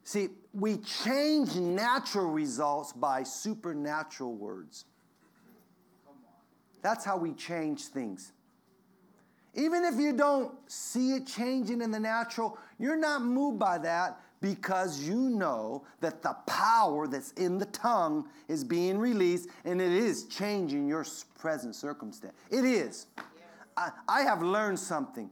See, 0.09 0.31
we 0.55 0.79
change 0.79 1.55
natural 1.57 2.31
results 2.31 2.95
by 2.95 3.25
supernatural 3.25 4.35
words. 4.35 4.87
That's 6.81 7.05
how 7.05 7.19
we 7.19 7.35
change 7.35 7.89
things. 7.89 8.33
Even 9.53 9.85
if 9.85 9.97
you 9.97 10.15
don't 10.15 10.55
see 10.67 11.11
it 11.11 11.27
changing 11.27 11.83
in 11.83 11.91
the 11.91 12.01
natural, 12.01 12.57
you're 12.79 12.97
not 12.97 13.21
moved 13.21 13.59
by 13.59 13.77
that 13.77 14.19
because 14.41 15.07
you 15.07 15.29
know 15.29 15.85
that 16.01 16.23
the 16.23 16.35
power 16.47 17.07
that's 17.07 17.33
in 17.33 17.59
the 17.59 17.67
tongue 17.67 18.31
is 18.49 18.65
being 18.65 18.97
released 18.97 19.51
and 19.67 19.79
it 19.79 19.93
is 19.93 20.25
changing 20.25 20.89
your 20.89 21.05
present 21.39 21.75
circumstance. 21.75 22.33
It 22.51 22.65
is. 22.65 23.09
I, 23.77 23.91
I 24.09 24.23
have 24.23 24.41
learned 24.41 24.79
something. 24.79 25.29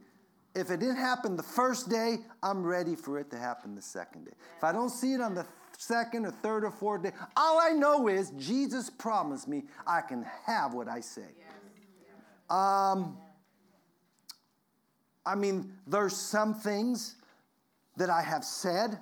If 0.57 0.71
it 0.71 0.79
didn't 0.79 0.95
happen 0.95 1.35
the 1.35 1.43
first 1.43 1.87
day, 1.87 2.17
I'm 2.41 2.63
ready 2.63 2.95
for 2.95 3.19
it 3.19 3.29
to 3.29 3.37
happen 3.37 3.75
the 3.75 3.81
second 3.81 4.25
day. 4.25 4.31
If 4.57 4.63
I 4.63 4.71
don't 4.71 4.89
see 4.89 5.13
it 5.13 5.21
on 5.21 5.35
the 5.35 5.45
second 5.77 6.25
or 6.25 6.31
third 6.31 6.65
or 6.65 6.71
fourth 6.71 7.03
day, 7.03 7.11
all 7.35 7.59
I 7.59 7.73
know 7.73 8.07
is 8.07 8.31
Jesus 8.31 8.89
promised 8.89 9.47
me 9.47 9.65
I 9.85 10.01
can 10.01 10.25
have 10.47 10.73
what 10.73 10.87
I 10.87 11.01
say. 11.01 11.29
Um, 12.49 13.19
I 15.23 15.35
mean, 15.35 15.73
there's 15.85 16.15
some 16.15 16.55
things 16.55 17.17
that 17.97 18.09
I 18.09 18.23
have 18.23 18.43
said, 18.43 18.97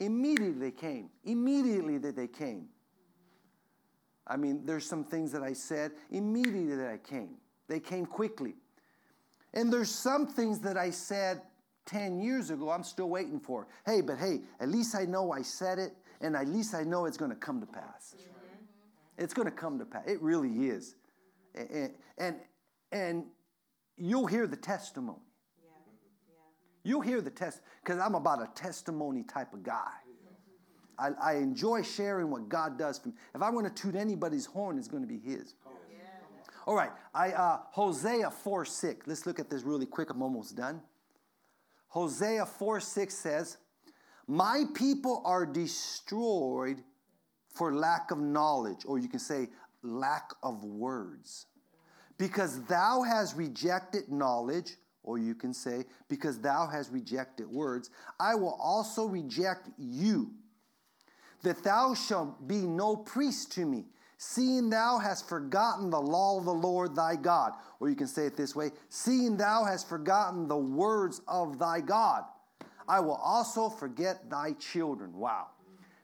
immediately 0.00 0.58
they 0.58 0.70
came. 0.72 1.10
Immediately 1.24 1.98
that 1.98 2.16
they 2.16 2.26
came. 2.26 2.66
I 4.26 4.36
mean, 4.36 4.66
there's 4.66 4.86
some 4.86 5.04
things 5.04 5.30
that 5.32 5.42
I 5.42 5.52
said 5.52 5.92
immediately 6.10 6.74
that 6.74 6.90
I 6.90 6.96
came. 6.96 7.36
They 7.68 7.78
came 7.78 8.06
quickly. 8.06 8.54
And 9.54 9.72
there's 9.72 9.90
some 9.90 10.26
things 10.26 10.60
that 10.60 10.76
I 10.76 10.90
said 10.90 11.42
10 11.86 12.20
years 12.20 12.50
ago 12.50 12.70
I'm 12.70 12.84
still 12.84 13.08
waiting 13.08 13.40
for. 13.40 13.66
Hey, 13.84 14.00
but 14.00 14.18
hey, 14.18 14.40
at 14.60 14.68
least 14.68 14.94
I 14.94 15.04
know 15.04 15.32
I 15.32 15.42
said 15.42 15.78
it, 15.78 15.92
and 16.20 16.36
at 16.36 16.48
least 16.48 16.74
I 16.74 16.82
know 16.82 17.06
it's 17.06 17.16
going 17.16 17.30
to 17.30 17.36
come 17.36 17.60
to 17.60 17.66
pass. 17.66 18.14
Mm-hmm. 18.16 19.22
It's 19.22 19.34
going 19.34 19.46
to 19.46 19.54
come 19.54 19.78
to 19.78 19.84
pass. 19.84 20.04
It 20.06 20.22
really 20.22 20.68
is. 20.68 20.94
And, 21.54 21.92
and, 22.18 22.36
and 22.92 23.24
you'll 23.96 24.26
hear 24.26 24.46
the 24.46 24.56
testimony. 24.56 25.18
You'll 26.82 27.02
hear 27.02 27.20
the 27.20 27.30
test 27.30 27.60
because 27.84 28.00
I'm 28.00 28.14
about 28.14 28.40
a 28.40 28.48
testimony 28.54 29.22
type 29.22 29.52
of 29.52 29.62
guy. 29.62 29.90
I, 30.98 31.10
I, 31.22 31.34
enjoy 31.36 31.82
sharing 31.82 32.30
what 32.30 32.48
God 32.48 32.78
does 32.78 32.98
for 32.98 33.08
me. 33.08 33.14
If 33.34 33.42
I'm 33.42 33.52
going 33.52 33.64
to 33.64 33.70
toot 33.70 33.94
anybody's 33.94 34.44
horn, 34.44 34.78
it's 34.78 34.88
going 34.88 35.02
to 35.02 35.08
be 35.08 35.18
his. 35.18 35.54
All 36.70 36.76
right, 36.76 36.92
I, 37.12 37.32
uh, 37.32 37.58
Hosea 37.72 38.30
4 38.30 38.64
6. 38.64 39.08
Let's 39.08 39.26
look 39.26 39.40
at 39.40 39.50
this 39.50 39.64
really 39.64 39.86
quick. 39.86 40.08
I'm 40.08 40.22
almost 40.22 40.54
done. 40.54 40.80
Hosea 41.88 42.46
4 42.46 42.78
6 42.78 43.12
says, 43.12 43.56
My 44.28 44.62
people 44.72 45.20
are 45.24 45.44
destroyed 45.44 46.84
for 47.48 47.74
lack 47.74 48.12
of 48.12 48.18
knowledge, 48.18 48.84
or 48.86 49.00
you 49.00 49.08
can 49.08 49.18
say 49.18 49.48
lack 49.82 50.30
of 50.44 50.62
words. 50.62 51.46
Because 52.18 52.62
thou 52.66 53.02
hast 53.02 53.36
rejected 53.36 54.08
knowledge, 54.08 54.76
or 55.02 55.18
you 55.18 55.34
can 55.34 55.52
say, 55.52 55.86
because 56.08 56.38
thou 56.38 56.68
hast 56.68 56.92
rejected 56.92 57.48
words, 57.48 57.90
I 58.20 58.36
will 58.36 58.56
also 58.62 59.06
reject 59.06 59.70
you, 59.76 60.30
that 61.42 61.64
thou 61.64 61.94
shalt 61.94 62.46
be 62.46 62.58
no 62.58 62.94
priest 62.94 63.50
to 63.54 63.66
me, 63.66 63.86
seeing 64.22 64.68
thou 64.68 64.98
hast 64.98 65.26
forgotten 65.26 65.88
the 65.88 65.98
law 65.98 66.36
of 66.38 66.44
the 66.44 66.52
Lord 66.52 66.94
thy 66.94 67.16
God. 67.16 67.54
Or 67.80 67.88
you 67.88 67.96
can 67.96 68.06
say 68.06 68.26
it 68.26 68.36
this 68.36 68.54
way 68.54 68.70
seeing 68.90 69.38
thou 69.38 69.64
hast 69.64 69.88
forgotten 69.88 70.46
the 70.46 70.58
words 70.58 71.22
of 71.26 71.58
thy 71.58 71.80
God, 71.80 72.24
I 72.86 73.00
will 73.00 73.14
also 73.14 73.70
forget 73.70 74.28
thy 74.28 74.52
children. 74.52 75.16
Wow. 75.16 75.46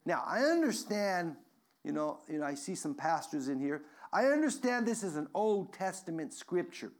Now, 0.07 0.25
I 0.27 0.41
understand, 0.45 1.37
you 1.85 1.93
know, 1.93 2.21
you 2.27 2.39
know, 2.39 2.47
I 2.47 2.55
see 2.55 2.75
some 2.75 2.95
pastors 2.95 3.49
in 3.49 3.61
here. 3.61 3.83
I 4.15 4.27
understand 4.27 4.87
this 4.87 5.03
is 5.03 5.17
an 5.17 5.29
Old 5.35 5.75
Testament 5.75 6.33
scripture 6.33 6.93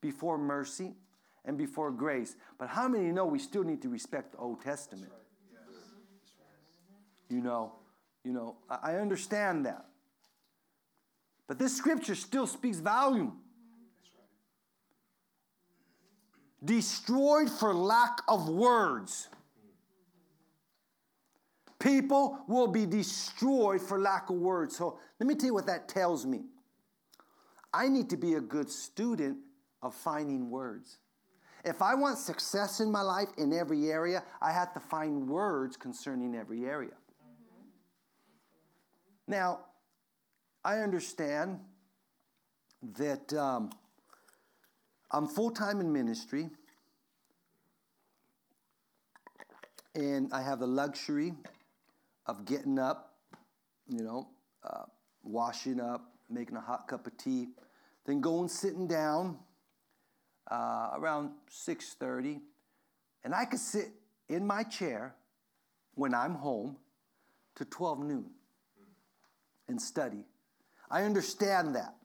before 0.00 0.38
mercy 0.38 0.92
and 1.44 1.58
before 1.58 1.90
grace. 1.90 2.36
But 2.58 2.68
how 2.68 2.86
many 2.86 3.10
know 3.10 3.26
we 3.26 3.40
still 3.40 3.64
need 3.64 3.82
to 3.82 3.88
respect 3.88 4.32
the 4.32 4.38
Old 4.38 4.62
Testament? 4.62 5.10
You 7.28 7.40
know, 7.40 7.72
you 8.22 8.32
know, 8.32 8.56
I 8.70 8.96
understand 8.96 9.66
that. 9.66 9.86
But 11.46 11.58
this 11.58 11.76
scripture 11.76 12.14
still 12.14 12.46
speaks 12.46 12.78
volume. 12.78 13.38
Destroyed 16.64 17.50
for 17.50 17.74
lack 17.74 18.20
of 18.28 18.48
words. 18.48 19.28
People 21.78 22.38
will 22.48 22.68
be 22.68 22.86
destroyed 22.86 23.82
for 23.82 24.00
lack 24.00 24.30
of 24.30 24.36
words. 24.36 24.76
So 24.76 24.98
let 25.20 25.26
me 25.26 25.34
tell 25.34 25.48
you 25.48 25.54
what 25.54 25.66
that 25.66 25.88
tells 25.88 26.24
me. 26.24 26.44
I 27.74 27.88
need 27.88 28.08
to 28.10 28.16
be 28.16 28.34
a 28.34 28.40
good 28.40 28.70
student 28.70 29.36
of 29.82 29.94
finding 29.94 30.48
words. 30.48 30.98
If 31.64 31.82
I 31.82 31.94
want 31.94 32.18
success 32.18 32.80
in 32.80 32.90
my 32.90 33.02
life 33.02 33.28
in 33.36 33.52
every 33.52 33.90
area, 33.90 34.22
I 34.40 34.52
have 34.52 34.72
to 34.74 34.80
find 34.80 35.28
words 35.28 35.76
concerning 35.76 36.34
every 36.34 36.64
area. 36.64 36.92
Now, 39.26 39.60
I 40.66 40.78
understand 40.78 41.60
that 42.96 43.34
um, 43.34 43.70
I'm 45.10 45.26
full 45.26 45.50
time 45.50 45.78
in 45.78 45.92
ministry, 45.92 46.48
and 49.94 50.32
I 50.32 50.40
have 50.40 50.60
the 50.60 50.66
luxury 50.66 51.34
of 52.24 52.46
getting 52.46 52.78
up, 52.78 53.16
you 53.86 54.02
know, 54.02 54.28
uh, 54.62 54.84
washing 55.22 55.80
up, 55.80 56.14
making 56.30 56.56
a 56.56 56.62
hot 56.62 56.88
cup 56.88 57.06
of 57.06 57.14
tea, 57.18 57.48
then 58.06 58.22
going 58.22 58.48
sitting 58.48 58.86
down 58.86 59.36
uh, 60.50 60.92
around 60.94 61.32
6:30, 61.50 62.40
and 63.22 63.34
I 63.34 63.44
could 63.44 63.60
sit 63.60 63.90
in 64.30 64.46
my 64.46 64.62
chair 64.62 65.14
when 65.94 66.14
I'm 66.14 66.36
home 66.36 66.78
to 67.56 67.66
12 67.66 67.98
noon 67.98 68.30
and 69.68 69.80
study. 69.80 70.24
I 70.94 71.02
understand 71.02 71.74
that. 71.74 71.96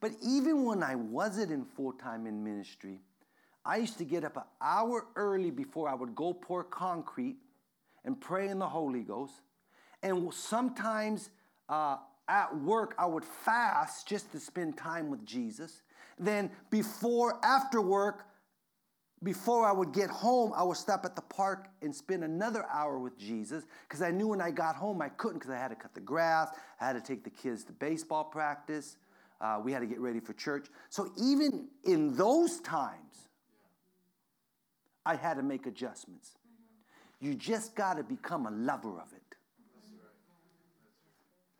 But 0.00 0.12
even 0.22 0.64
when 0.64 0.84
I 0.84 0.94
wasn't 0.94 1.50
in 1.50 1.64
full 1.64 1.94
time 1.94 2.24
in 2.24 2.44
ministry, 2.44 3.00
I 3.64 3.78
used 3.78 3.98
to 3.98 4.04
get 4.04 4.22
up 4.22 4.36
an 4.36 4.44
hour 4.62 5.06
early 5.16 5.50
before 5.50 5.88
I 5.88 5.94
would 5.94 6.14
go 6.14 6.32
pour 6.32 6.62
concrete 6.62 7.38
and 8.04 8.20
pray 8.20 8.50
in 8.50 8.60
the 8.60 8.68
Holy 8.68 9.02
Ghost. 9.02 9.34
And 10.00 10.32
sometimes 10.32 11.30
uh, 11.68 11.96
at 12.28 12.56
work, 12.56 12.94
I 13.00 13.06
would 13.06 13.24
fast 13.24 14.06
just 14.06 14.30
to 14.30 14.38
spend 14.38 14.78
time 14.78 15.10
with 15.10 15.26
Jesus. 15.26 15.82
Then, 16.20 16.52
before, 16.70 17.44
after 17.44 17.80
work, 17.80 18.26
before 19.22 19.66
I 19.66 19.72
would 19.72 19.92
get 19.92 20.10
home, 20.10 20.52
I 20.54 20.62
would 20.62 20.76
stop 20.76 21.04
at 21.04 21.16
the 21.16 21.22
park 21.22 21.68
and 21.80 21.94
spend 21.94 22.22
another 22.22 22.66
hour 22.70 22.98
with 22.98 23.18
Jesus 23.18 23.64
because 23.88 24.02
I 24.02 24.10
knew 24.10 24.28
when 24.28 24.40
I 24.40 24.50
got 24.50 24.76
home 24.76 25.00
I 25.00 25.08
couldn't 25.08 25.38
because 25.38 25.50
I 25.50 25.58
had 25.58 25.68
to 25.68 25.74
cut 25.74 25.94
the 25.94 26.00
grass, 26.00 26.50
I 26.80 26.86
had 26.86 26.92
to 26.92 27.00
take 27.00 27.24
the 27.24 27.30
kids 27.30 27.64
to 27.64 27.72
baseball 27.72 28.24
practice, 28.24 28.98
uh, 29.40 29.60
we 29.62 29.72
had 29.72 29.80
to 29.80 29.86
get 29.86 30.00
ready 30.00 30.20
for 30.20 30.32
church. 30.34 30.68
So 30.90 31.12
even 31.16 31.68
in 31.84 32.14
those 32.14 32.60
times, 32.60 33.28
I 35.04 35.14
had 35.14 35.34
to 35.34 35.42
make 35.42 35.66
adjustments. 35.66 36.32
You 37.20 37.34
just 37.34 37.74
got 37.74 37.96
to 37.96 38.02
become 38.02 38.46
a 38.46 38.50
lover 38.50 39.00
of 39.00 39.12
it. 39.14 39.22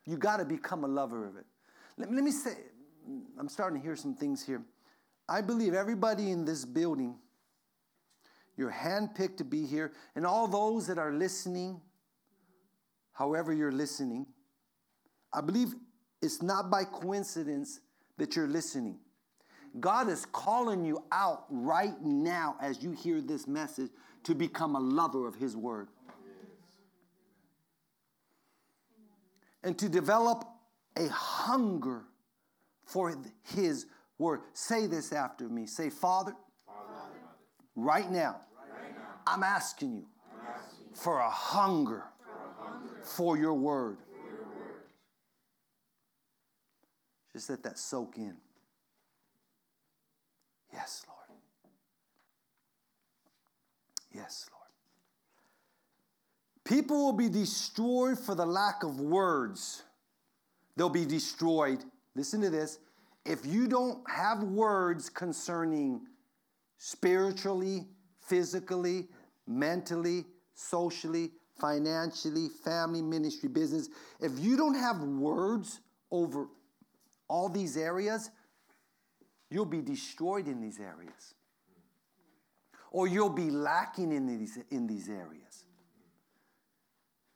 You 0.05 0.17
got 0.17 0.37
to 0.37 0.45
become 0.45 0.83
a 0.83 0.87
lover 0.87 1.25
of 1.25 1.37
it. 1.37 1.45
Let, 1.97 2.11
let 2.13 2.23
me 2.23 2.31
say, 2.31 2.51
I'm 3.37 3.49
starting 3.49 3.79
to 3.79 3.83
hear 3.85 3.95
some 3.95 4.15
things 4.15 4.45
here. 4.45 4.61
I 5.27 5.41
believe 5.41 5.73
everybody 5.73 6.31
in 6.31 6.45
this 6.45 6.63
building, 6.63 7.15
you're 8.57 8.71
handpicked 8.71 9.37
to 9.37 9.43
be 9.43 9.65
here, 9.65 9.93
and 10.15 10.25
all 10.25 10.47
those 10.47 10.87
that 10.87 10.97
are 10.97 11.13
listening, 11.13 11.79
however 13.13 13.53
you're 13.53 13.71
listening, 13.71 14.25
I 15.33 15.41
believe 15.41 15.75
it's 16.21 16.41
not 16.41 16.71
by 16.71 16.83
coincidence 16.83 17.79
that 18.17 18.35
you're 18.35 18.47
listening. 18.47 18.97
God 19.79 20.09
is 20.09 20.25
calling 20.25 20.83
you 20.83 21.03
out 21.11 21.45
right 21.49 22.01
now 22.01 22.55
as 22.61 22.81
you 22.81 22.91
hear 22.91 23.21
this 23.21 23.47
message 23.47 23.91
to 24.23 24.33
become 24.33 24.75
a 24.75 24.79
lover 24.79 25.27
of 25.27 25.35
His 25.35 25.55
Word. 25.55 25.89
And 29.63 29.77
to 29.77 29.89
develop 29.89 30.45
a 30.95 31.07
hunger 31.09 32.05
for 32.85 33.15
His 33.55 33.85
Word. 34.17 34.41
Say 34.53 34.87
this 34.87 35.13
after 35.13 35.47
me. 35.47 35.67
Say, 35.67 35.89
Father, 35.89 36.33
Father 36.65 36.93
right, 37.75 38.09
now, 38.09 38.11
right 38.11 38.11
now, 38.11 38.41
I'm 39.27 39.43
asking 39.43 39.93
you, 39.93 40.05
for, 40.93 41.19
a 41.19 41.29
hunger. 41.29 42.03
For 43.03 43.37
your 43.37 43.53
word. 43.53 43.97
Just 47.33 47.49
let 47.49 47.63
that 47.63 47.77
soak 47.77 48.17
in. 48.17 48.35
Yes, 50.73 51.05
Lord. 51.07 51.39
Yes, 54.13 54.49
Lord. 54.51 54.63
People 56.63 57.05
will 57.05 57.13
be 57.13 57.29
destroyed 57.29 58.19
for 58.19 58.35
the 58.35 58.45
lack 58.45 58.83
of 58.83 58.99
words. 58.99 59.83
They'll 60.75 60.89
be 60.89 61.05
destroyed. 61.05 61.83
Listen 62.15 62.41
to 62.41 62.49
this. 62.49 62.79
If 63.25 63.45
you 63.45 63.67
don't 63.67 63.99
have 64.09 64.43
words 64.43 65.09
concerning 65.09 66.01
spiritually, 66.77 67.85
physically, 68.21 69.07
mentally, 69.47 70.25
socially, 70.53 71.31
financially, 71.59 72.49
family, 72.63 73.01
ministry, 73.01 73.49
business, 73.49 73.89
if 74.19 74.39
you 74.39 74.57
don't 74.57 74.75
have 74.75 74.99
words 74.99 75.79
over 76.11 76.47
all 77.27 77.49
these 77.49 77.77
areas, 77.77 78.29
you'll 79.49 79.65
be 79.65 79.81
destroyed 79.81 80.47
in 80.47 80.61
these 80.61 80.79
areas 80.79 81.33
or 82.91 83.07
you'll 83.07 83.29
be 83.29 83.49
lacking 83.49 84.11
in 84.11 84.25
these, 84.25 84.57
in 84.71 84.87
these 84.87 85.09
areas. 85.09 85.65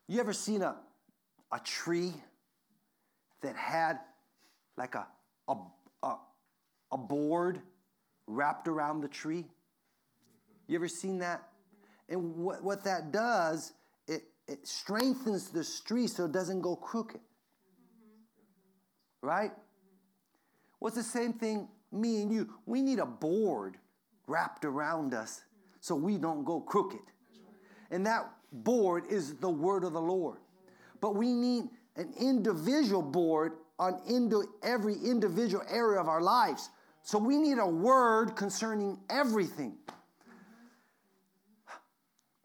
You 0.08 0.20
ever 0.20 0.32
seen 0.32 0.62
a, 0.62 0.76
a 1.52 1.60
tree 1.60 2.12
that 3.42 3.56
had 3.56 3.98
like 4.76 4.94
a, 4.94 5.06
a, 5.48 5.56
a, 6.02 6.16
a 6.92 6.98
board 6.98 7.60
wrapped 8.26 8.68
around 8.68 9.00
the 9.00 9.08
tree? 9.08 9.44
You 10.66 10.76
ever 10.76 10.88
seen 10.88 11.18
that? 11.18 11.51
And 12.08 12.36
what, 12.36 12.62
what 12.62 12.84
that 12.84 13.12
does, 13.12 13.72
it, 14.06 14.22
it 14.48 14.66
strengthens 14.66 15.50
the 15.50 15.64
street 15.64 16.08
so 16.08 16.24
it 16.26 16.32
doesn't 16.32 16.60
go 16.60 16.76
crooked. 16.76 17.20
Right? 19.22 19.52
What's 20.78 20.96
the 20.96 21.02
same 21.02 21.32
thing, 21.32 21.68
me 21.92 22.22
and 22.22 22.32
you? 22.32 22.48
We 22.66 22.82
need 22.82 22.98
a 22.98 23.06
board 23.06 23.76
wrapped 24.26 24.64
around 24.64 25.14
us 25.14 25.42
so 25.80 25.94
we 25.94 26.18
don't 26.18 26.44
go 26.44 26.60
crooked. 26.60 27.00
And 27.90 28.06
that 28.06 28.30
board 28.52 29.04
is 29.10 29.34
the 29.36 29.50
word 29.50 29.84
of 29.84 29.92
the 29.92 30.00
Lord. 30.00 30.38
But 31.00 31.14
we 31.14 31.32
need 31.32 31.64
an 31.96 32.12
individual 32.18 33.02
board 33.02 33.52
on 33.78 34.00
into 34.08 34.44
every 34.62 34.94
individual 34.94 35.64
area 35.70 36.00
of 36.00 36.08
our 36.08 36.20
lives 36.20 36.70
So 37.02 37.18
we 37.18 37.36
need 37.36 37.58
a 37.58 37.66
word 37.66 38.36
concerning 38.36 38.98
everything. 39.10 39.74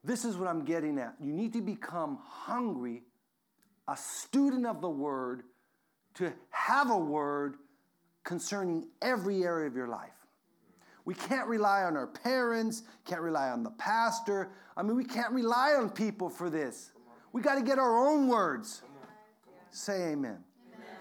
This 0.07 0.23
is 0.23 0.37
what 0.37 0.47
I'm 0.47 0.63
getting 0.63 0.97
at. 0.99 1.15
You 1.19 1.33
need 1.33 1.51
to 1.51 1.61
become 1.61 2.17
hungry, 2.23 3.03
a 3.89 3.97
student 3.97 4.65
of 4.65 4.79
the 4.79 4.89
word, 4.89 5.43
to 6.13 6.31
have 6.49 6.89
a 6.89 6.97
word 6.97 7.57
concerning 8.23 8.87
every 9.01 9.43
area 9.43 9.67
of 9.67 9.75
your 9.75 9.89
life. 9.89 10.13
We 11.03 11.13
can't 11.13 11.45
rely 11.49 11.83
on 11.83 11.97
our 11.97 12.07
parents, 12.07 12.83
can't 13.03 13.19
rely 13.19 13.49
on 13.49 13.63
the 13.63 13.71
pastor. 13.71 14.51
I 14.77 14.81
mean, 14.81 14.95
we 14.95 15.03
can't 15.03 15.33
rely 15.33 15.73
on 15.77 15.89
people 15.89 16.29
for 16.29 16.49
this. 16.49 16.91
We 17.33 17.41
got 17.41 17.55
to 17.55 17.61
get 17.61 17.77
our 17.77 18.07
own 18.07 18.29
words. 18.29 18.83
Say 19.71 20.11
amen. 20.13 20.37
amen. 20.73 20.95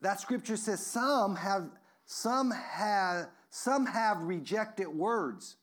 That 0.00 0.20
scripture 0.20 0.56
says 0.56 0.84
some 0.84 1.36
have 1.36 1.70
some 2.04 2.50
have 2.50 3.28
some 3.48 3.86
have 3.86 4.22
rejected 4.22 4.88
words. 4.88 5.56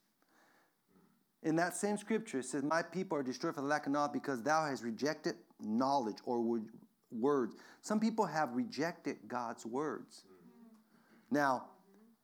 In 1.45 1.55
that 1.57 1.77
same 1.77 1.95
scripture, 1.95 2.39
it 2.39 2.45
says, 2.45 2.63
My 2.63 2.81
people 2.81 3.17
are 3.17 3.23
destroyed 3.23 3.53
for 3.53 3.61
the 3.61 3.67
lack 3.67 3.85
of 3.85 3.91
knowledge 3.91 4.13
because 4.13 4.41
thou 4.41 4.65
hast 4.65 4.83
rejected 4.83 5.35
knowledge 5.61 6.17
or 6.25 6.59
words. 7.11 7.55
Some 7.81 7.99
people 7.99 8.25
have 8.25 8.53
rejected 8.53 9.17
God's 9.27 9.63
words. 9.63 10.23
Now, 11.29 11.65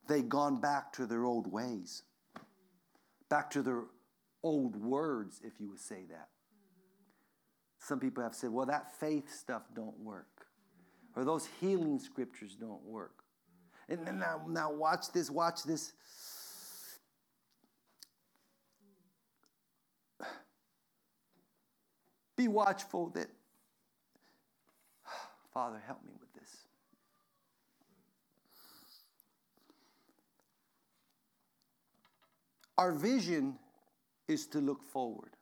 they've 0.07 0.27
gone 0.27 0.60
back 0.60 0.91
to 0.93 1.05
their 1.05 1.23
old 1.23 1.51
ways, 1.51 2.01
back 3.29 3.51
to 3.51 3.62
their 3.62 3.84
old 4.41 4.75
words, 4.75 5.39
if 5.43 5.53
you 5.60 5.69
would 5.69 5.79
say 5.79 6.05
that. 6.10 6.29
Some 7.77 7.99
people 7.99 8.23
have 8.23 8.34
said, 8.34 8.51
well, 8.51 8.65
that 8.65 8.91
faith 8.99 9.31
stuff 9.31 9.63
don't 9.75 9.97
work, 9.99 10.47
or 11.15 11.25
those 11.25 11.47
healing 11.60 11.99
scriptures 11.99 12.57
don't 12.60 12.84
work. 12.84 13.23
And 13.88 14.05
then 14.05 14.17
now, 14.17 14.41
now 14.47 14.71
watch 14.71 15.12
this, 15.13 15.29
watch 15.29 15.63
this. 15.63 15.93
Be 22.41 22.47
watchful 22.47 23.10
that, 23.10 23.27
Father, 25.54 25.80
help 25.86 26.04
me 26.04 26.13
with 26.19 26.34
this. 26.34 26.49
Our 32.80 32.93
vision 32.93 33.60
is 34.27 34.47
to 34.47 34.58
look 34.58 34.82
forward. 34.82 35.36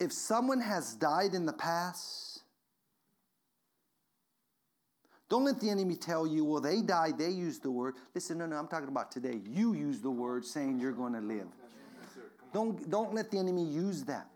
If 0.00 0.12
someone 0.12 0.60
has 0.60 0.94
died 0.94 1.34
in 1.34 1.46
the 1.46 1.52
past, 1.52 2.42
don't 5.28 5.44
let 5.44 5.60
the 5.60 5.70
enemy 5.70 5.94
tell 5.94 6.26
you, 6.26 6.44
well, 6.44 6.60
they 6.60 6.82
died, 6.82 7.16
they 7.16 7.30
used 7.30 7.62
the 7.62 7.70
word. 7.70 7.94
Listen, 8.12 8.38
no, 8.38 8.46
no, 8.46 8.56
I'm 8.56 8.66
talking 8.66 8.88
about 8.88 9.12
today. 9.12 9.40
You 9.46 9.74
use 9.74 10.00
the 10.00 10.10
word 10.10 10.44
saying 10.44 10.80
you're 10.80 10.90
going 10.90 11.12
to 11.12 11.20
live. 11.20 11.46
Don't, 12.52 12.90
don't 12.90 13.14
let 13.14 13.30
the 13.30 13.38
enemy 13.38 13.62
use 13.64 14.02
that. 14.06 14.26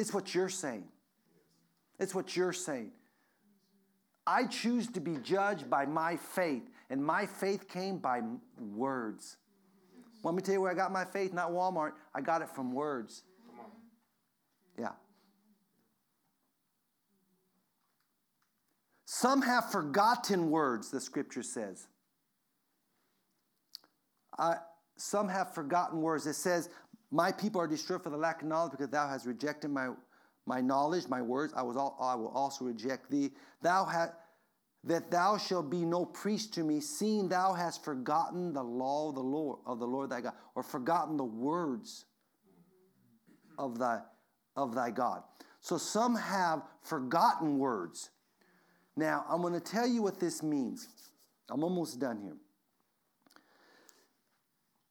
It's 0.00 0.14
what 0.14 0.34
you're 0.34 0.48
saying. 0.48 0.84
It's 1.98 2.14
what 2.14 2.34
you're 2.34 2.54
saying. 2.54 2.92
I 4.26 4.46
choose 4.46 4.86
to 4.92 5.00
be 5.00 5.16
judged 5.16 5.68
by 5.68 5.84
my 5.84 6.16
faith, 6.16 6.62
and 6.88 7.04
my 7.04 7.26
faith 7.26 7.68
came 7.68 7.98
by 7.98 8.22
words. 8.58 9.36
Let 10.24 10.34
me 10.34 10.40
tell 10.40 10.54
you 10.54 10.62
where 10.62 10.70
I 10.70 10.74
got 10.74 10.90
my 10.90 11.04
faith? 11.04 11.34
Not 11.34 11.50
Walmart. 11.50 11.92
I 12.14 12.22
got 12.22 12.40
it 12.40 12.48
from 12.48 12.72
words. 12.72 13.24
Yeah. 14.78 14.92
Some 19.04 19.42
have 19.42 19.70
forgotten 19.70 20.48
words, 20.50 20.90
the 20.90 21.00
scripture 21.02 21.42
says. 21.42 21.88
Uh, 24.38 24.54
some 24.96 25.28
have 25.28 25.54
forgotten 25.54 26.00
words. 26.00 26.26
It 26.26 26.36
says, 26.36 26.70
My 27.10 27.32
people 27.32 27.60
are 27.60 27.66
destroyed 27.66 28.02
for 28.02 28.10
the 28.10 28.16
lack 28.16 28.42
of 28.42 28.48
knowledge 28.48 28.72
because 28.72 28.88
thou 28.88 29.08
hast 29.08 29.26
rejected 29.26 29.70
my, 29.70 29.90
my 30.46 30.60
knowledge, 30.60 31.08
my 31.08 31.20
words. 31.20 31.52
I, 31.56 31.62
was 31.62 31.76
all, 31.76 31.96
I 32.00 32.14
will 32.14 32.28
also 32.28 32.64
reject 32.64 33.10
thee. 33.10 33.30
Thou 33.62 33.84
that 34.84 35.10
thou 35.10 35.36
shalt 35.36 35.70
be 35.70 35.84
no 35.84 36.06
priest 36.06 36.54
to 36.54 36.62
me, 36.62 36.80
seeing 36.80 37.28
thou 37.28 37.52
hast 37.52 37.84
forgotten 37.84 38.52
the 38.52 38.62
law 38.62 39.10
of 39.10 39.14
the 39.14 39.20
Lord 39.20 39.58
of 39.66 39.78
the 39.78 39.86
Lord 39.86 40.10
thy 40.10 40.22
God, 40.22 40.32
or 40.54 40.62
forgotten 40.62 41.16
the 41.16 41.24
words 41.24 42.06
of 43.58 43.78
thy 43.78 44.00
of 44.56 44.74
thy 44.74 44.90
God. 44.90 45.22
So 45.60 45.76
some 45.76 46.16
have 46.16 46.62
forgotten 46.82 47.58
words. 47.58 48.10
Now 48.96 49.26
I'm 49.28 49.42
going 49.42 49.52
to 49.52 49.60
tell 49.60 49.86
you 49.86 50.02
what 50.02 50.18
this 50.18 50.42
means. 50.42 50.88
I'm 51.50 51.62
almost 51.62 51.98
done 51.98 52.20
here. 52.22 52.36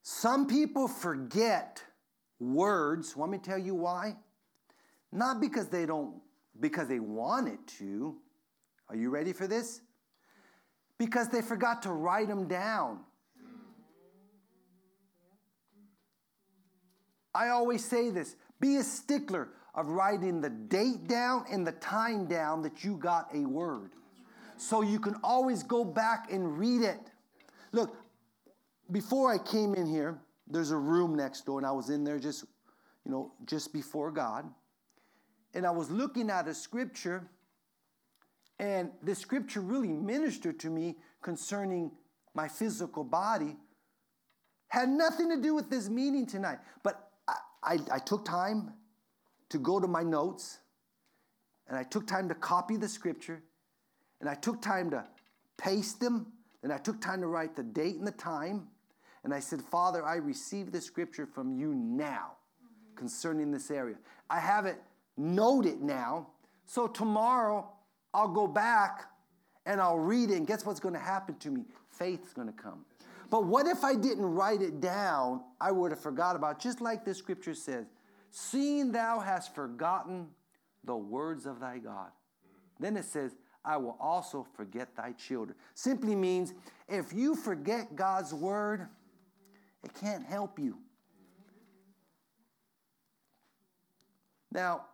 Some 0.04 0.48
people 0.48 0.88
forget 0.88 1.84
words. 2.40 3.16
Let 3.16 3.30
me 3.30 3.38
tell 3.38 3.58
you 3.58 3.76
why? 3.76 4.16
Not 5.12 5.42
because 5.42 5.70
they 5.70 5.86
don't, 5.86 6.16
because 6.60 6.88
they 6.88 7.00
wanted 7.00 7.60
to 7.80 8.16
are 8.90 8.96
you 8.96 9.10
ready 9.10 9.34
for 9.34 9.48
this? 9.48 9.82
Because 10.98 11.30
they 11.30 11.42
forgot 11.42 11.84
to 11.84 11.92
write 11.92 12.28
them 12.28 12.48
down. 12.48 13.02
I 17.34 17.50
always 17.50 17.86
say 17.86 18.10
this 18.10 18.36
be 18.60 18.78
a 18.78 18.84
stickler 18.84 19.50
of 19.76 19.88
writing 19.88 20.42
the 20.42 20.50
date 20.50 21.08
down 21.08 21.46
and 21.50 21.66
the 21.66 21.72
time 21.74 22.26
down 22.26 22.64
that 22.64 22.84
you 22.84 22.98
got 22.98 23.34
a 23.34 23.42
word. 23.42 23.92
So 24.58 24.82
you 24.82 25.00
can 25.00 25.16
always 25.24 25.64
go 25.64 25.86
back 25.86 26.34
and 26.34 26.58
read 26.58 26.82
it. 26.82 27.00
Look, 27.72 27.96
before 28.92 29.32
I 29.32 29.38
came 29.38 29.76
in 29.76 29.86
here, 29.86 30.20
there's 30.50 30.72
a 30.72 30.78
room 30.78 31.16
next 31.16 31.46
door, 31.46 31.60
and 31.60 31.68
I 31.68 31.72
was 31.72 31.90
in 31.90 32.04
there 32.04 32.20
just, 32.20 32.46
you 33.06 33.12
know, 33.12 33.32
just 33.46 33.72
before 33.72 34.12
God. 34.12 34.46
And 35.54 35.66
I 35.66 35.72
was 35.72 35.90
looking 35.90 36.30
at 36.30 36.48
a 36.48 36.54
scripture 36.54 37.30
and 38.60 38.92
the 39.02 39.16
scripture 39.16 39.62
really 39.62 39.88
ministered 39.88 40.60
to 40.60 40.70
me 40.70 40.98
concerning 41.22 41.92
my 42.34 42.48
physical 42.48 43.04
body. 43.04 43.56
Had 44.68 44.90
nothing 44.90 45.30
to 45.30 45.42
do 45.42 45.56
with 45.56 45.70
this 45.70 45.90
meeting 45.90 46.26
tonight. 46.26 46.60
But 46.84 47.10
I, 47.28 47.36
I, 47.64 47.78
I 47.94 48.00
took 48.00 48.26
time 48.26 48.74
to 49.50 49.58
go 49.58 49.80
to 49.80 49.88
my 49.88 50.04
notes, 50.04 50.60
and 51.68 51.78
I 51.78 51.84
took 51.84 52.06
time 52.06 52.28
to 52.30 52.36
copy 52.36 52.78
the 52.78 52.88
scripture, 52.88 53.42
and 54.20 54.30
I 54.30 54.36
took 54.36 54.62
time 54.62 54.92
to 54.92 55.06
paste 55.58 56.00
them, 56.00 56.34
and 56.62 56.72
I 56.72 56.78
took 56.78 57.02
time 57.02 57.22
to 57.22 57.28
write 57.28 57.56
the 57.56 57.64
date 57.64 57.96
and 57.96 58.06
the 58.06 58.12
time. 58.12 58.68
And 59.24 59.34
I 59.34 59.40
said, 59.40 59.62
Father, 59.62 60.06
I 60.06 60.16
receive 60.16 60.72
the 60.72 60.82
scripture 60.82 61.26
from 61.26 61.52
you 61.52 61.74
now 61.74 62.34
concerning 62.96 63.52
this 63.52 63.72
area. 63.72 63.96
I 64.30 64.40
have 64.40 64.66
it 64.66 64.82
noted 65.18 65.82
now. 65.82 66.28
So 66.66 66.88
tomorrow, 66.88 67.68
I'll 68.14 68.28
go 68.28 68.48
back 68.48 69.06
and 69.66 69.82
I'll 69.82 70.00
read 70.00 70.32
it, 70.32 70.36
and 70.36 70.48
guess 70.48 70.66
what's 70.66 70.80
going 70.80 70.96
to 70.96 71.00
happen 71.00 71.36
to 71.40 71.52
me? 71.52 71.66
Faith's 71.92 72.34
going 72.34 72.48
to 72.48 72.54
come. 72.54 72.86
But 73.30 73.46
what 73.46 73.68
if 73.68 73.84
I 73.84 73.94
didn't 73.94 74.26
write 74.26 74.62
it 74.62 74.80
down? 74.80 75.42
I 75.62 75.72
would 75.72 75.92
have 75.92 76.00
forgot 76.00 76.36
about 76.36 76.58
it. 76.58 76.62
just 76.62 76.82
like 76.82 77.06
the 77.06 77.14
scripture 77.14 77.54
says, 77.54 77.86
seeing 78.32 78.92
thou 78.92 79.20
hast 79.20 79.54
forgotten 79.54 80.28
the 80.84 80.96
words 80.96 81.46
of 81.46 81.60
thy 81.60 81.78
God. 81.78 82.10
Then 82.80 82.98
it 82.98 83.06
says, 83.06 83.36
I 83.64 83.78
will 83.78 83.98
also 84.00 84.48
forget 84.56 84.96
thy 84.96 85.12
children. 85.12 85.56
Simply 85.76 86.16
means 86.16 86.54
if 86.88 87.14
you 87.14 87.36
forget 87.36 87.96
God's 87.96 88.34
word, 88.34 88.88
it 89.84 89.94
can't 90.00 90.26
help 90.26 90.60
you. 90.60 90.78
Now, 94.52 94.86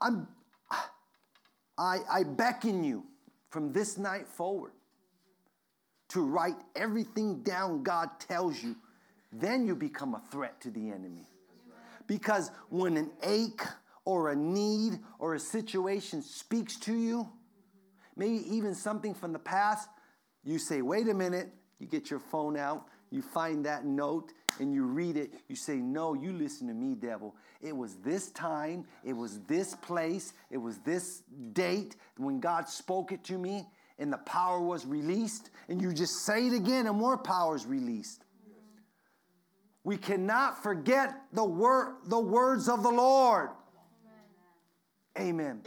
I'm, 0.00 0.28
I, 1.78 1.98
I 2.10 2.22
beckon 2.24 2.84
you 2.84 3.04
from 3.48 3.72
this 3.72 3.98
night 3.98 4.28
forward 4.28 4.72
to 6.08 6.22
write 6.22 6.56
everything 6.76 7.42
down 7.42 7.82
God 7.82 8.08
tells 8.18 8.62
you. 8.62 8.76
Then 9.32 9.66
you 9.66 9.76
become 9.76 10.14
a 10.14 10.22
threat 10.30 10.60
to 10.62 10.70
the 10.70 10.90
enemy. 10.90 11.26
Because 12.06 12.50
when 12.68 12.96
an 12.96 13.10
ache 13.22 13.62
or 14.04 14.30
a 14.30 14.36
need 14.36 14.98
or 15.18 15.34
a 15.34 15.40
situation 15.40 16.20
speaks 16.20 16.76
to 16.80 16.94
you, 16.94 17.28
maybe 18.16 18.44
even 18.54 18.74
something 18.74 19.14
from 19.14 19.32
the 19.32 19.38
past, 19.38 19.88
you 20.44 20.58
say, 20.58 20.82
wait 20.82 21.08
a 21.08 21.14
minute, 21.14 21.48
you 21.78 21.86
get 21.86 22.10
your 22.10 22.20
phone 22.20 22.56
out, 22.56 22.86
you 23.10 23.22
find 23.22 23.64
that 23.64 23.84
note, 23.84 24.32
and 24.60 24.72
you 24.72 24.84
read 24.84 25.16
it, 25.16 25.32
you 25.48 25.56
say, 25.56 25.76
No, 25.76 26.14
you 26.14 26.32
listen 26.32 26.68
to 26.68 26.74
me, 26.74 26.94
devil. 26.94 27.34
It 27.60 27.76
was 27.76 27.96
this 27.96 28.30
time, 28.30 28.84
it 29.04 29.12
was 29.12 29.40
this 29.40 29.74
place, 29.76 30.32
it 30.50 30.58
was 30.58 30.78
this 30.78 31.22
date 31.52 31.96
when 32.16 32.40
God 32.40 32.68
spoke 32.68 33.12
it 33.12 33.24
to 33.24 33.38
me, 33.38 33.66
and 33.98 34.12
the 34.12 34.18
power 34.18 34.60
was 34.60 34.86
released. 34.86 35.50
And 35.68 35.80
you 35.80 35.92
just 35.92 36.24
say 36.24 36.46
it 36.46 36.54
again, 36.54 36.86
and 36.86 36.96
more 36.96 37.18
power 37.18 37.56
is 37.56 37.66
released. 37.66 38.24
We 39.82 39.96
cannot 39.96 40.62
forget 40.62 41.22
the, 41.32 41.44
word, 41.44 41.96
the 42.06 42.20
words 42.20 42.68
of 42.68 42.82
the 42.82 42.90
Lord. 42.90 43.50
Amen. 45.18 45.62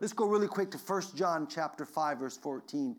Let's 0.00 0.12
go 0.12 0.26
really 0.26 0.46
quick 0.46 0.70
to 0.70 0.78
1 0.78 1.02
John 1.16 1.48
chapter 1.50 1.84
5, 1.84 2.18
verse 2.18 2.36
14. 2.36 2.96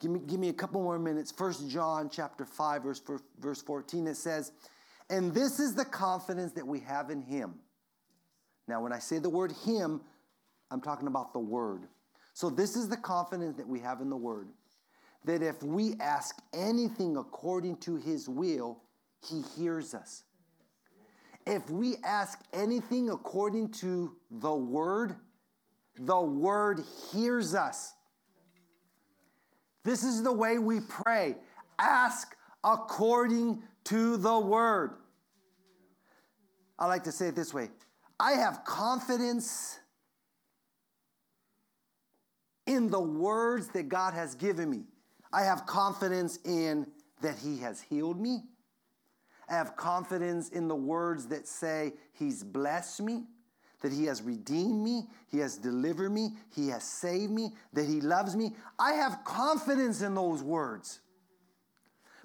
Give 0.00 0.10
me, 0.10 0.20
give 0.26 0.40
me 0.40 0.48
a 0.48 0.54
couple 0.54 0.82
more 0.82 0.98
minutes. 0.98 1.32
1 1.36 1.68
John 1.68 2.08
chapter 2.10 2.44
5, 2.44 2.82
verse, 2.82 3.02
verse 3.38 3.62
14, 3.62 4.06
it 4.06 4.16
says, 4.16 4.52
And 5.10 5.32
this 5.34 5.60
is 5.60 5.74
the 5.74 5.84
confidence 5.84 6.52
that 6.52 6.66
we 6.66 6.80
have 6.80 7.10
in 7.10 7.20
him. 7.20 7.56
Now, 8.66 8.82
when 8.82 8.92
I 8.92 8.98
say 8.98 9.18
the 9.18 9.30
word 9.30 9.52
him, 9.64 10.00
I'm 10.70 10.80
talking 10.80 11.06
about 11.06 11.32
the 11.32 11.40
word. 11.40 11.88
So, 12.32 12.48
this 12.48 12.76
is 12.76 12.88
the 12.88 12.96
confidence 12.96 13.56
that 13.56 13.68
we 13.68 13.80
have 13.80 14.00
in 14.00 14.08
the 14.08 14.16
word 14.16 14.48
that 15.24 15.42
if 15.42 15.62
we 15.62 15.94
ask 16.00 16.36
anything 16.52 17.16
according 17.16 17.76
to 17.76 17.96
his 17.96 18.28
will, 18.28 18.82
he 19.28 19.42
hears 19.56 19.94
us. 19.94 20.24
If 21.46 21.68
we 21.68 21.96
ask 22.04 22.40
anything 22.52 23.10
according 23.10 23.72
to 23.72 24.16
the 24.30 24.54
word, 24.54 25.16
the 25.98 26.20
word 26.20 26.80
hears 27.12 27.54
us. 27.54 27.94
This 29.84 30.04
is 30.04 30.22
the 30.22 30.32
way 30.32 30.58
we 30.58 30.80
pray. 30.80 31.36
Ask 31.78 32.36
according 32.62 33.62
to 33.84 34.16
the 34.16 34.38
word. 34.38 34.92
I 36.78 36.86
like 36.86 37.04
to 37.04 37.12
say 37.12 37.28
it 37.28 37.36
this 37.36 37.52
way 37.52 37.70
I 38.18 38.32
have 38.32 38.64
confidence 38.64 39.78
in 42.66 42.88
the 42.88 43.00
words 43.00 43.68
that 43.68 43.88
God 43.88 44.14
has 44.14 44.34
given 44.34 44.70
me. 44.70 44.84
I 45.32 45.42
have 45.42 45.66
confidence 45.66 46.38
in 46.44 46.86
that 47.22 47.38
He 47.38 47.58
has 47.58 47.80
healed 47.80 48.20
me. 48.20 48.42
I 49.48 49.54
have 49.54 49.76
confidence 49.76 50.50
in 50.50 50.68
the 50.68 50.76
words 50.76 51.26
that 51.26 51.48
say 51.48 51.94
He's 52.12 52.44
blessed 52.44 53.02
me, 53.02 53.24
that 53.80 53.92
He 53.92 54.04
has 54.04 54.22
redeemed 54.22 54.82
me, 54.82 55.08
He 55.30 55.38
has 55.38 55.56
delivered 55.56 56.10
me, 56.10 56.30
He 56.54 56.68
has 56.68 56.84
saved 56.84 57.32
me, 57.32 57.52
that 57.72 57.86
He 57.86 58.00
loves 58.00 58.36
me. 58.36 58.54
I 58.78 58.92
have 58.92 59.24
confidence 59.24 60.02
in 60.02 60.14
those 60.14 60.42
words. 60.42 61.00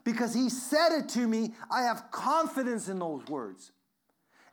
Because 0.03 0.33
He 0.33 0.49
said 0.49 0.91
it 0.97 1.09
to 1.09 1.27
me, 1.27 1.53
I 1.71 1.83
have 1.83 2.11
confidence 2.11 2.87
in 2.89 2.99
those 2.99 3.25
words. 3.27 3.71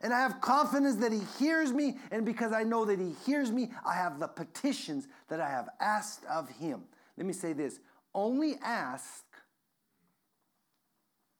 And 0.01 0.13
I 0.13 0.19
have 0.19 0.41
confidence 0.41 0.97
that 0.97 1.11
He 1.11 1.21
hears 1.39 1.71
me, 1.71 1.97
and 2.11 2.25
because 2.25 2.51
I 2.51 2.63
know 2.63 2.85
that 2.85 2.99
He 2.99 3.15
hears 3.25 3.51
me, 3.51 3.71
I 3.85 3.95
have 3.95 4.19
the 4.19 4.27
petitions 4.27 5.07
that 5.29 5.39
I 5.39 5.49
have 5.49 5.69
asked 5.79 6.25
of 6.25 6.49
Him. 6.49 6.83
Let 7.17 7.25
me 7.25 7.33
say 7.33 7.53
this 7.53 7.79
only 8.15 8.55
ask 8.63 9.23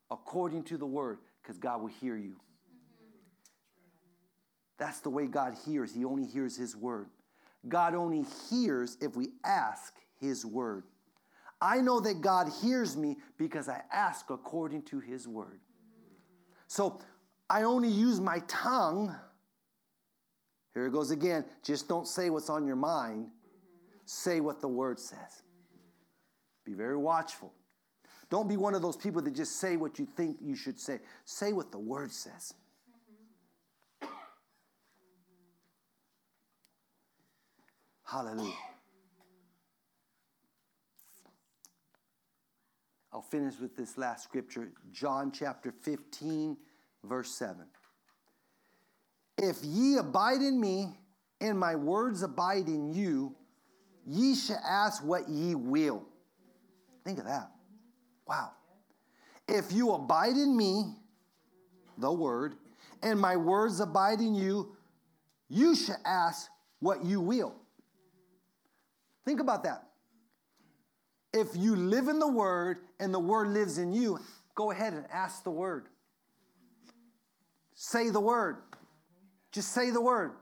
according 0.10 0.64
to 0.64 0.78
the 0.78 0.86
word, 0.86 1.18
because 1.42 1.58
God 1.58 1.82
will 1.82 1.88
hear 1.88 2.16
you. 2.16 2.36
That's 4.78 5.00
the 5.00 5.10
way 5.10 5.28
God 5.28 5.56
hears. 5.66 5.94
He 5.94 6.06
only 6.06 6.26
hears 6.26 6.56
His 6.56 6.76
word. 6.76 7.08
God 7.68 7.96
only 7.96 8.26
hears 8.50 8.98
if 9.02 9.16
we 9.16 9.30
ask 9.46 9.94
His 10.20 10.46
word. 10.46 10.84
I 11.62 11.80
know 11.80 12.00
that 12.02 12.22
God 12.22 12.50
hears 12.62 12.98
me 12.98 13.18
because 13.38 13.70
I 13.70 13.82
ask 13.92 14.30
according 14.30 14.84
to 14.84 15.00
His 15.00 15.28
word. 15.28 15.62
So 16.68 17.00
I 17.50 17.64
only 17.64 17.90
use 17.90 18.20
my 18.20 18.40
tongue. 18.48 19.16
Here 20.74 20.88
it 20.88 20.92
goes 20.92 21.12
again. 21.12 21.46
Just 21.64 21.88
don't 21.88 22.08
say 22.08 22.30
what's 22.30 22.50
on 22.50 22.66
your 22.66 22.76
mind, 22.76 23.28
say 24.06 24.42
what 24.42 24.60
the 24.60 24.68
word 24.68 25.00
says. 25.00 25.44
Be 26.66 26.74
very 26.74 26.98
watchful. 26.98 27.54
Don't 28.30 28.50
be 28.50 28.58
one 28.58 28.74
of 28.74 28.82
those 28.82 28.98
people 28.98 29.22
that 29.22 29.36
just 29.36 29.58
say 29.58 29.78
what 29.78 30.00
you 30.00 30.08
think 30.18 30.38
you 30.42 30.56
should 30.56 30.80
say. 30.80 31.00
Say 31.26 31.54
what 31.54 31.72
the 31.72 31.78
word 31.78 32.12
says. 32.12 32.56
Hallelujah. 38.14 38.54
I'll 43.12 43.24
finish 43.24 43.56
with 43.60 43.76
this 43.76 43.98
last 43.98 44.24
scripture, 44.24 44.72
John 44.92 45.32
chapter 45.32 45.72
15, 45.72 46.56
verse 47.06 47.32
7. 47.32 47.66
If 49.40 49.58
ye 49.64 49.98
abide 49.98 50.44
in 50.44 50.62
me, 50.62 50.94
and 51.42 51.58
my 51.58 51.76
words 51.76 52.22
abide 52.22 52.68
in 52.68 52.94
you, 52.94 53.36
ye 54.06 54.36
shall 54.36 54.62
ask 54.64 55.04
what 55.04 55.28
ye 55.28 55.56
will. 55.56 56.04
Think 57.04 57.18
of 57.18 57.26
that. 57.26 57.50
Wow. 58.28 58.52
If 59.48 59.72
you 59.72 59.92
abide 59.92 60.36
in 60.36 60.56
me, 60.56 60.98
the 61.98 62.14
word, 62.14 62.58
and 63.02 63.20
my 63.20 63.38
words 63.38 63.80
abide 63.80 64.20
in 64.20 64.36
you, 64.36 64.78
you 65.50 65.76
shall 65.76 66.00
ask 66.06 66.52
what 66.80 67.04
you 67.04 67.20
will. 67.20 67.56
Think 69.26 69.40
about 69.40 69.64
that. 69.64 69.88
If 71.34 71.56
you 71.56 71.76
live 71.76 72.08
in 72.08 72.20
the 72.20 72.28
word 72.28 72.80
and 73.00 73.14
the 73.14 73.20
word 73.20 73.48
lives 73.50 73.78
in 73.78 73.94
you, 73.94 74.20
go 74.56 74.72
ahead 74.72 74.94
and 74.94 75.06
ask 75.12 75.44
the 75.44 75.52
word. 75.52 75.88
Say 77.74 78.10
the 78.10 78.20
word. 78.20 78.58
Just 79.52 79.72
say 79.72 79.90
the 79.90 80.02
word. 80.02 80.34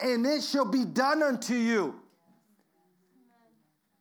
And 0.00 0.26
it 0.26 0.42
shall 0.42 0.64
be 0.64 0.84
done 0.84 1.22
unto 1.22 1.54
you. 1.54 1.94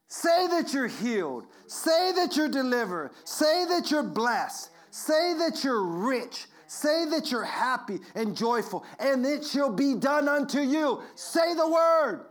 Say 0.08 0.48
that 0.48 0.74
you're 0.74 0.88
healed. 0.88 1.46
Say 1.68 2.12
that 2.14 2.36
you're 2.36 2.50
delivered. 2.50 3.12
Say 3.26 3.66
that 3.66 3.92
you're 3.92 4.02
blessed. 4.04 4.72
Say 4.90 5.36
that 5.36 5.64
you're 5.64 5.84
rich. 5.84 6.48
Say 6.70 7.06
that 7.10 7.32
you're 7.32 7.44
happy 7.44 8.00
and 8.14 8.38
joyful, 8.38 8.86
and 9.00 9.26
it 9.26 9.44
shall 9.44 9.72
be 9.72 9.96
done 9.96 10.30
unto 10.30 10.60
you. 10.60 11.02
Say 11.16 11.56
the 11.56 11.68
word. 11.68 12.26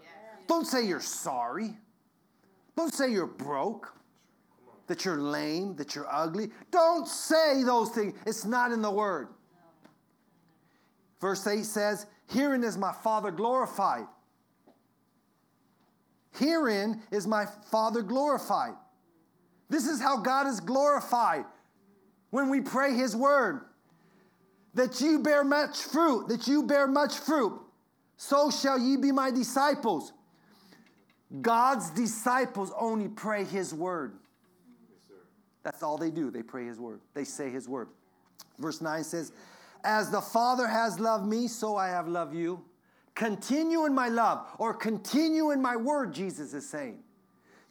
Don't 0.46 0.64
say 0.64 0.86
you're 0.86 1.00
sorry. 1.00 1.76
Don't 2.78 2.94
say 2.94 3.10
you're 3.10 3.26
broke, 3.26 3.92
that 4.86 5.04
you're 5.04 5.16
lame, 5.16 5.74
that 5.74 5.96
you're 5.96 6.06
ugly. 6.08 6.50
Don't 6.70 7.08
say 7.08 7.64
those 7.64 7.90
things. 7.90 8.14
It's 8.24 8.44
not 8.44 8.70
in 8.70 8.82
the 8.82 8.90
word. 8.90 9.26
Verse 11.20 11.44
8 11.44 11.64
says, 11.64 12.06
Herein 12.28 12.62
is 12.62 12.78
my 12.78 12.92
Father 12.92 13.32
glorified 13.32 14.06
Herein 16.38 17.02
is 17.10 17.26
my 17.26 17.46
Father 17.72 18.00
glorified. 18.00 18.74
This 19.68 19.88
is 19.88 20.00
how 20.00 20.18
God 20.18 20.46
is 20.46 20.60
glorified 20.60 21.46
when 22.30 22.48
we 22.48 22.60
pray 22.60 22.94
His 22.94 23.16
word. 23.16 23.62
That 24.74 25.00
you 25.00 25.18
bear 25.18 25.42
much 25.42 25.82
fruit, 25.82 26.28
that 26.28 26.46
you 26.46 26.62
bear 26.62 26.86
much 26.86 27.18
fruit, 27.18 27.60
so 28.16 28.52
shall 28.52 28.78
ye 28.78 28.96
be 28.96 29.10
my 29.10 29.32
disciples. 29.32 30.12
God's 31.42 31.90
disciples 31.90 32.72
only 32.78 33.08
pray 33.08 33.44
His 33.44 33.74
word. 33.74 34.14
That's 35.62 35.82
all 35.82 35.98
they 35.98 36.10
do. 36.10 36.30
They 36.30 36.42
pray 36.42 36.66
His 36.66 36.78
word, 36.78 37.00
they 37.14 37.24
say 37.24 37.50
His 37.50 37.68
word. 37.68 37.88
Verse 38.58 38.80
9 38.80 39.04
says, 39.04 39.32
As 39.84 40.10
the 40.10 40.20
Father 40.20 40.66
has 40.66 40.98
loved 40.98 41.26
me, 41.26 41.48
so 41.48 41.76
I 41.76 41.88
have 41.88 42.08
loved 42.08 42.34
you. 42.34 42.64
Continue 43.14 43.84
in 43.84 43.94
my 43.94 44.08
love 44.08 44.46
or 44.58 44.72
continue 44.72 45.50
in 45.50 45.60
my 45.60 45.76
word, 45.76 46.12
Jesus 46.14 46.54
is 46.54 46.68
saying. 46.68 47.00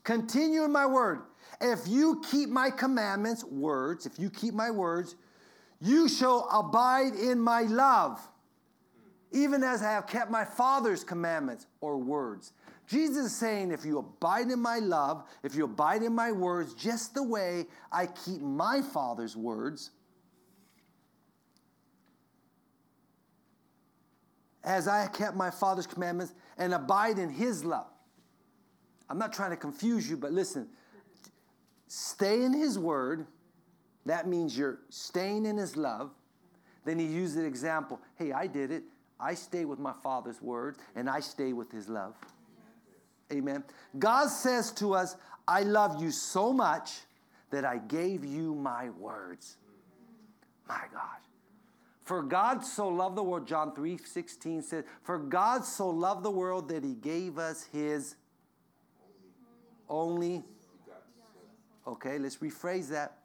Continue 0.03 0.63
in 0.63 0.71
my 0.71 0.85
word. 0.85 1.21
If 1.61 1.87
you 1.87 2.21
keep 2.29 2.49
my 2.49 2.69
commandments, 2.69 3.43
words, 3.43 4.05
if 4.05 4.19
you 4.19 4.29
keep 4.29 4.53
my 4.53 4.71
words, 4.71 5.15
you 5.81 6.09
shall 6.09 6.47
abide 6.51 7.13
in 7.13 7.39
my 7.39 7.61
love, 7.63 8.19
even 9.31 9.63
as 9.63 9.81
I 9.81 9.91
have 9.91 10.07
kept 10.07 10.31
my 10.31 10.45
Father's 10.45 11.03
commandments 11.03 11.67
or 11.81 11.97
words. 11.97 12.53
Jesus 12.87 13.25
is 13.25 13.35
saying, 13.35 13.71
if 13.71 13.83
you 13.83 13.99
abide 13.99 14.47
in 14.49 14.59
my 14.59 14.79
love, 14.79 15.25
if 15.43 15.55
you 15.55 15.65
abide 15.65 16.03
in 16.03 16.15
my 16.15 16.31
words, 16.31 16.73
just 16.73 17.13
the 17.13 17.23
way 17.23 17.65
I 17.91 18.07
keep 18.07 18.41
my 18.41 18.81
Father's 18.81 19.35
words, 19.35 19.91
as 24.63 24.87
I 24.87 25.07
kept 25.07 25.35
my 25.35 25.51
Father's 25.51 25.87
commandments 25.87 26.33
and 26.57 26.73
abide 26.73 27.19
in 27.19 27.29
His 27.29 27.63
love. 27.65 27.87
I'm 29.09 29.17
not 29.17 29.33
trying 29.33 29.51
to 29.51 29.57
confuse 29.57 30.09
you, 30.09 30.17
but 30.17 30.31
listen 30.31 30.67
stay 31.89 32.43
in 32.43 32.53
His 32.53 32.77
word. 32.77 33.27
That 34.05 34.27
means 34.27 34.57
you're 34.57 34.79
staying 34.89 35.45
in 35.45 35.57
His 35.57 35.77
love. 35.77 36.11
Then 36.85 36.99
He 36.99 37.05
used 37.05 37.37
an 37.37 37.45
example 37.45 37.99
hey, 38.15 38.31
I 38.31 38.47
did 38.47 38.71
it. 38.71 38.83
I 39.19 39.33
stay 39.33 39.65
with 39.65 39.79
my 39.79 39.93
Father's 40.03 40.41
words 40.41 40.79
and 40.95 41.09
I 41.09 41.19
stay 41.19 41.51
with 41.51 41.71
His 41.71 41.89
love. 41.89 42.15
Amen. 43.31 43.63
God 43.97 44.27
says 44.27 44.71
to 44.73 44.93
us, 44.93 45.15
I 45.47 45.63
love 45.63 46.01
you 46.01 46.11
so 46.11 46.53
much 46.53 47.01
that 47.49 47.65
I 47.65 47.77
gave 47.77 48.25
you 48.25 48.55
my 48.55 48.89
words. 48.89 49.57
My 50.67 50.83
God. 50.93 51.17
For 52.03 52.23
God 52.23 52.63
so 52.65 52.87
loved 52.87 53.17
the 53.17 53.23
world, 53.23 53.45
John 53.47 53.75
3 53.75 53.97
16 53.97 54.61
says, 54.61 54.85
For 55.03 55.19
God 55.19 55.65
so 55.65 55.89
loved 55.89 56.23
the 56.23 56.31
world 56.31 56.69
that 56.69 56.83
he 56.83 56.93
gave 56.93 57.37
us 57.37 57.63
his 57.71 58.15
only. 59.89 60.43
Okay, 61.85 62.17
let's 62.17 62.37
rephrase 62.37 62.89
that. 62.89 63.17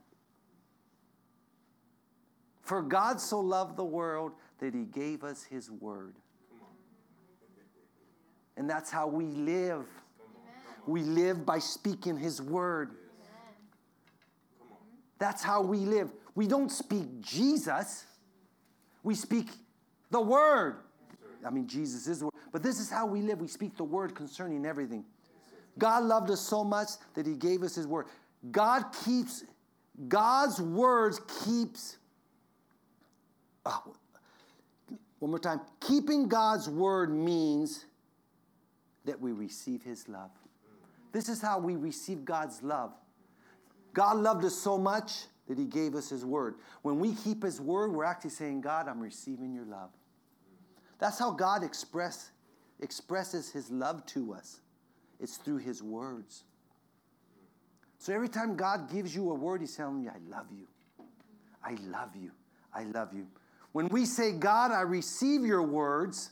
For 2.63 2.83
God 2.83 3.21
so 3.21 3.41
loved 3.41 3.77
the 3.77 3.85
world 3.85 4.33
that 4.59 4.75
he 4.75 4.85
gave 4.85 5.25
us 5.25 5.45
his 5.45 5.71
word. 5.71 6.15
And 8.57 8.69
that's 8.69 8.91
how 8.91 9.07
we 9.07 9.25
live. 9.25 9.87
We 10.87 11.03
live 11.03 11.47
by 11.47 11.59
speaking 11.59 12.17
His 12.17 12.43
word. 12.43 12.93
That's 15.19 15.43
how 15.43 15.63
we 15.63 15.79
live. 15.79 16.13
We 16.35 16.47
don't 16.47 16.71
speak 16.71 17.21
Jesus, 17.21 18.05
we 19.03 19.15
speak 19.15 19.49
the 20.11 20.21
word. 20.21 20.77
I 21.45 21.51
mean, 21.51 21.67
Jesus 21.67 22.07
is 22.07 22.21
the 22.21 22.27
word. 22.27 22.35
But 22.53 22.63
this 22.63 22.79
is 22.79 22.89
how 22.91 23.07
we 23.07 23.21
live. 23.21 23.41
We 23.41 23.49
speak 23.49 23.77
the 23.77 23.85
word 23.85 24.15
concerning 24.15 24.65
everything. 24.65 25.05
God 25.79 26.05
loved 26.05 26.31
us 26.31 26.41
so 26.41 26.63
much 26.63 26.89
that 27.15 27.27
He 27.27 27.35
gave 27.35 27.63
us 27.63 27.75
His 27.75 27.87
word. 27.87 28.07
God 28.51 28.85
keeps, 29.05 29.45
God's 30.09 30.61
words 30.61 31.21
keeps, 31.45 31.97
oh, 33.65 33.95
one 35.19 35.31
more 35.31 35.39
time. 35.39 35.61
Keeping 35.81 36.29
God's 36.29 36.69
word 36.69 37.15
means 37.15 37.85
that 39.05 39.21
we 39.21 39.33
receive 39.33 39.83
His 39.83 40.09
love. 40.09 40.31
This 41.13 41.29
is 41.29 41.41
how 41.41 41.59
we 41.59 41.77
receive 41.77 42.25
God's 42.25 42.63
love. 42.63 42.93
God 43.93 44.17
loved 44.17 44.45
us 44.45 44.55
so 44.55 44.79
much 44.79 45.25
that 45.49 45.59
He 45.59 45.67
gave 45.67 45.95
us 45.95 46.09
His 46.09 46.25
word. 46.25 46.55
When 46.83 46.99
we 46.99 47.15
keep 47.15 47.43
His 47.43 47.61
word, 47.61 47.93
we're 47.93 48.05
actually 48.05 48.31
saying, 48.31 48.63
God, 48.63 48.89
I'm 48.89 49.01
receiving 49.01 49.55
your 49.55 49.67
love. 49.67 49.91
That's 50.99 51.19
how 51.19 51.33
God 51.33 51.65
express, 51.65 52.31
expresses 52.81 53.51
His 53.51 53.71
love 53.71 54.07
to 54.07 54.35
us. 54.35 54.61
It's 55.21 55.37
through 55.37 55.59
His 55.59 55.83
words. 55.83 56.45
So 57.99 58.13
every 58.13 58.29
time 58.29 58.57
God 58.57 58.91
gives 58.91 59.15
you 59.15 59.31
a 59.31 59.35
word, 59.35 59.61
He's 59.61 59.77
telling 59.77 60.03
you, 60.03 60.11
I 60.11 60.37
love 60.37 60.47
you. 60.51 60.67
I 61.63 61.77
love 61.91 62.17
you. 62.17 62.31
I 62.75 62.85
love 62.85 63.13
you. 63.15 63.27
When 63.73 63.89
we 63.89 64.05
say, 64.05 64.33
God, 64.33 64.71
I 64.71 64.83
receive 64.83 65.45
your 65.45 65.63
words, 65.63 66.31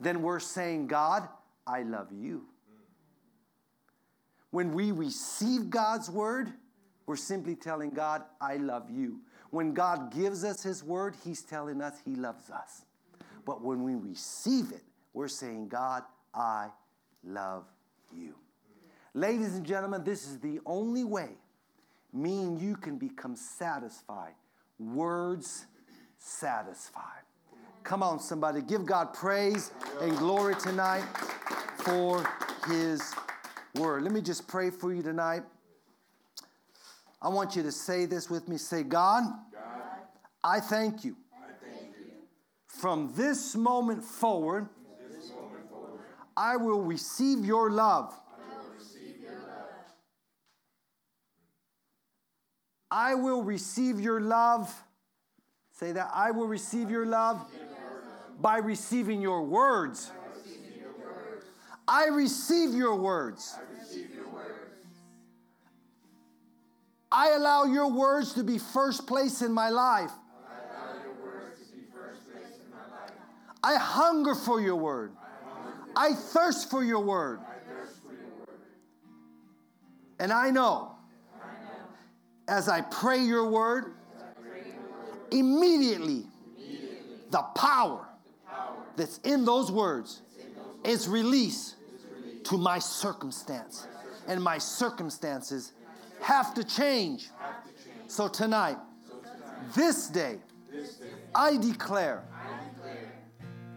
then 0.00 0.22
we're 0.22 0.40
saying, 0.40 0.86
God, 0.86 1.28
I 1.68 1.82
love 1.82 2.08
you. 2.10 2.46
When 4.50 4.72
we 4.72 4.92
receive 4.92 5.68
God's 5.68 6.10
word, 6.10 6.52
we're 7.06 7.16
simply 7.16 7.54
telling 7.54 7.90
God, 7.90 8.22
I 8.40 8.56
love 8.56 8.90
you. 8.90 9.20
When 9.50 9.74
God 9.74 10.12
gives 10.12 10.42
us 10.44 10.62
His 10.62 10.82
word, 10.82 11.14
He's 11.24 11.42
telling 11.42 11.82
us 11.82 11.94
He 12.04 12.14
loves 12.16 12.50
us. 12.50 12.84
But 13.44 13.62
when 13.62 13.82
we 13.82 13.94
receive 13.94 14.72
it, 14.72 14.82
we're 15.12 15.28
saying, 15.28 15.68
God, 15.68 16.02
I 16.34 16.68
love 17.22 17.64
you. 18.14 18.34
Ladies 19.14 19.54
and 19.54 19.64
gentlemen, 19.64 20.04
this 20.04 20.26
is 20.26 20.38
the 20.38 20.60
only 20.64 21.04
way 21.04 21.30
me 22.12 22.42
and 22.42 22.60
you 22.60 22.76
can 22.76 22.96
become 22.96 23.36
satisfied. 23.36 24.34
Words 24.78 25.66
satisfied. 26.18 27.27
Come 27.88 28.02
on, 28.02 28.20
somebody, 28.20 28.60
give 28.60 28.84
God 28.84 29.14
praise 29.14 29.72
and 30.02 30.14
glory 30.18 30.54
tonight 30.56 31.04
for 31.78 32.22
His 32.66 33.14
word. 33.76 34.02
Let 34.02 34.12
me 34.12 34.20
just 34.20 34.46
pray 34.46 34.68
for 34.68 34.92
you 34.92 35.02
tonight. 35.02 35.42
I 37.22 37.30
want 37.30 37.56
you 37.56 37.62
to 37.62 37.72
say 37.72 38.04
this 38.04 38.28
with 38.28 38.46
me. 38.46 38.58
Say, 38.58 38.82
God, 38.82 39.22
God 39.50 39.62
I, 40.44 40.60
thank 40.60 41.02
you. 41.02 41.16
I 41.32 41.46
thank 41.64 41.94
you. 41.98 42.12
From 42.66 43.14
this 43.16 43.54
moment 43.54 44.04
forward, 44.04 44.68
this 45.10 45.30
moment 45.30 45.70
forward 45.70 46.00
I, 46.36 46.58
will 46.58 46.82
receive 46.82 47.42
your 47.42 47.70
love. 47.70 48.12
I 48.38 48.44
will 48.64 48.74
receive 48.74 49.18
your 49.22 49.38
love. 49.40 49.70
I 52.90 53.14
will 53.14 53.42
receive 53.42 53.98
your 53.98 54.20
love. 54.20 54.84
Say 55.72 55.92
that. 55.92 56.10
I 56.12 56.32
will 56.32 56.48
receive 56.48 56.90
your 56.90 57.06
love 57.06 57.40
by 58.40 58.58
receiving 58.58 59.20
your 59.20 59.42
words. 59.42 60.10
I 61.86 62.06
receive 62.06 62.74
your 62.74 62.96
words. 62.96 63.56
I 67.10 67.30
allow 67.30 67.64
your 67.64 67.90
words 67.90 68.34
to 68.34 68.44
be 68.44 68.58
first 68.58 69.06
place 69.06 69.40
in 69.40 69.52
my 69.52 69.70
life. 69.70 70.10
I 73.62 73.76
hunger 73.76 74.34
for 74.34 74.60
your 74.60 74.76
word. 74.76 75.12
I 75.96 76.12
thirst 76.12 76.70
for 76.70 76.84
your 76.84 77.00
word. 77.00 77.40
And 80.20 80.32
I 80.32 80.50
know 80.50 80.92
as 82.46 82.68
I 82.68 82.82
pray 82.82 83.18
your 83.18 83.48
word, 83.48 83.94
immediately 85.30 86.26
the 87.30 87.42
power 87.54 88.07
that's 88.98 89.18
in 89.18 89.44
those 89.44 89.72
words 89.72 90.20
is 90.84 91.08
release 91.08 91.76
to 92.44 92.58
my 92.58 92.78
circumstance. 92.78 93.86
And 94.26 94.42
my 94.42 94.58
circumstances 94.58 95.72
have 96.20 96.52
to 96.54 96.64
change. 96.64 97.30
So 98.08 98.28
tonight, 98.28 98.76
this 99.74 100.08
day, 100.08 100.38
I 101.34 101.56
declare 101.56 102.24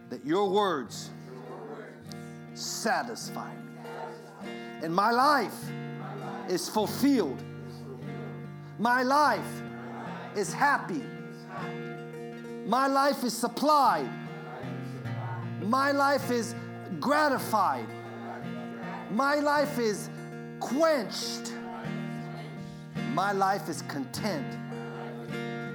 that 0.10 0.26
your 0.26 0.50
words 0.50 1.10
satisfy 2.54 3.54
me. 3.54 4.50
And 4.84 4.94
my 4.94 5.12
life 5.12 5.56
is 6.50 6.68
fulfilled. 6.68 7.42
My 8.78 9.04
life 9.04 9.62
is 10.36 10.52
happy. 10.52 11.04
My 12.66 12.88
life 12.88 13.24
is 13.24 13.38
supplied. 13.38 14.10
My 15.62 15.92
life 15.92 16.32
is 16.32 16.56
gratified. 17.00 17.88
My 19.12 19.36
life 19.36 19.78
is 19.80 20.10
quenched. 20.60 21.54
My 23.14 23.32
life 23.32 23.70
is 23.70 23.82
content 23.84 24.48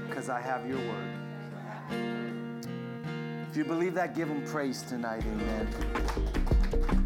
because 0.09 0.29
I 0.29 0.41
have 0.41 0.67
your 0.67 0.79
word. 0.79 1.17
If 3.51 3.57
you 3.57 3.65
believe 3.65 3.95
that, 3.95 4.15
give 4.15 4.29
him 4.29 4.45
praise 4.45 4.83
tonight. 4.83 5.23
Amen. 5.25 7.06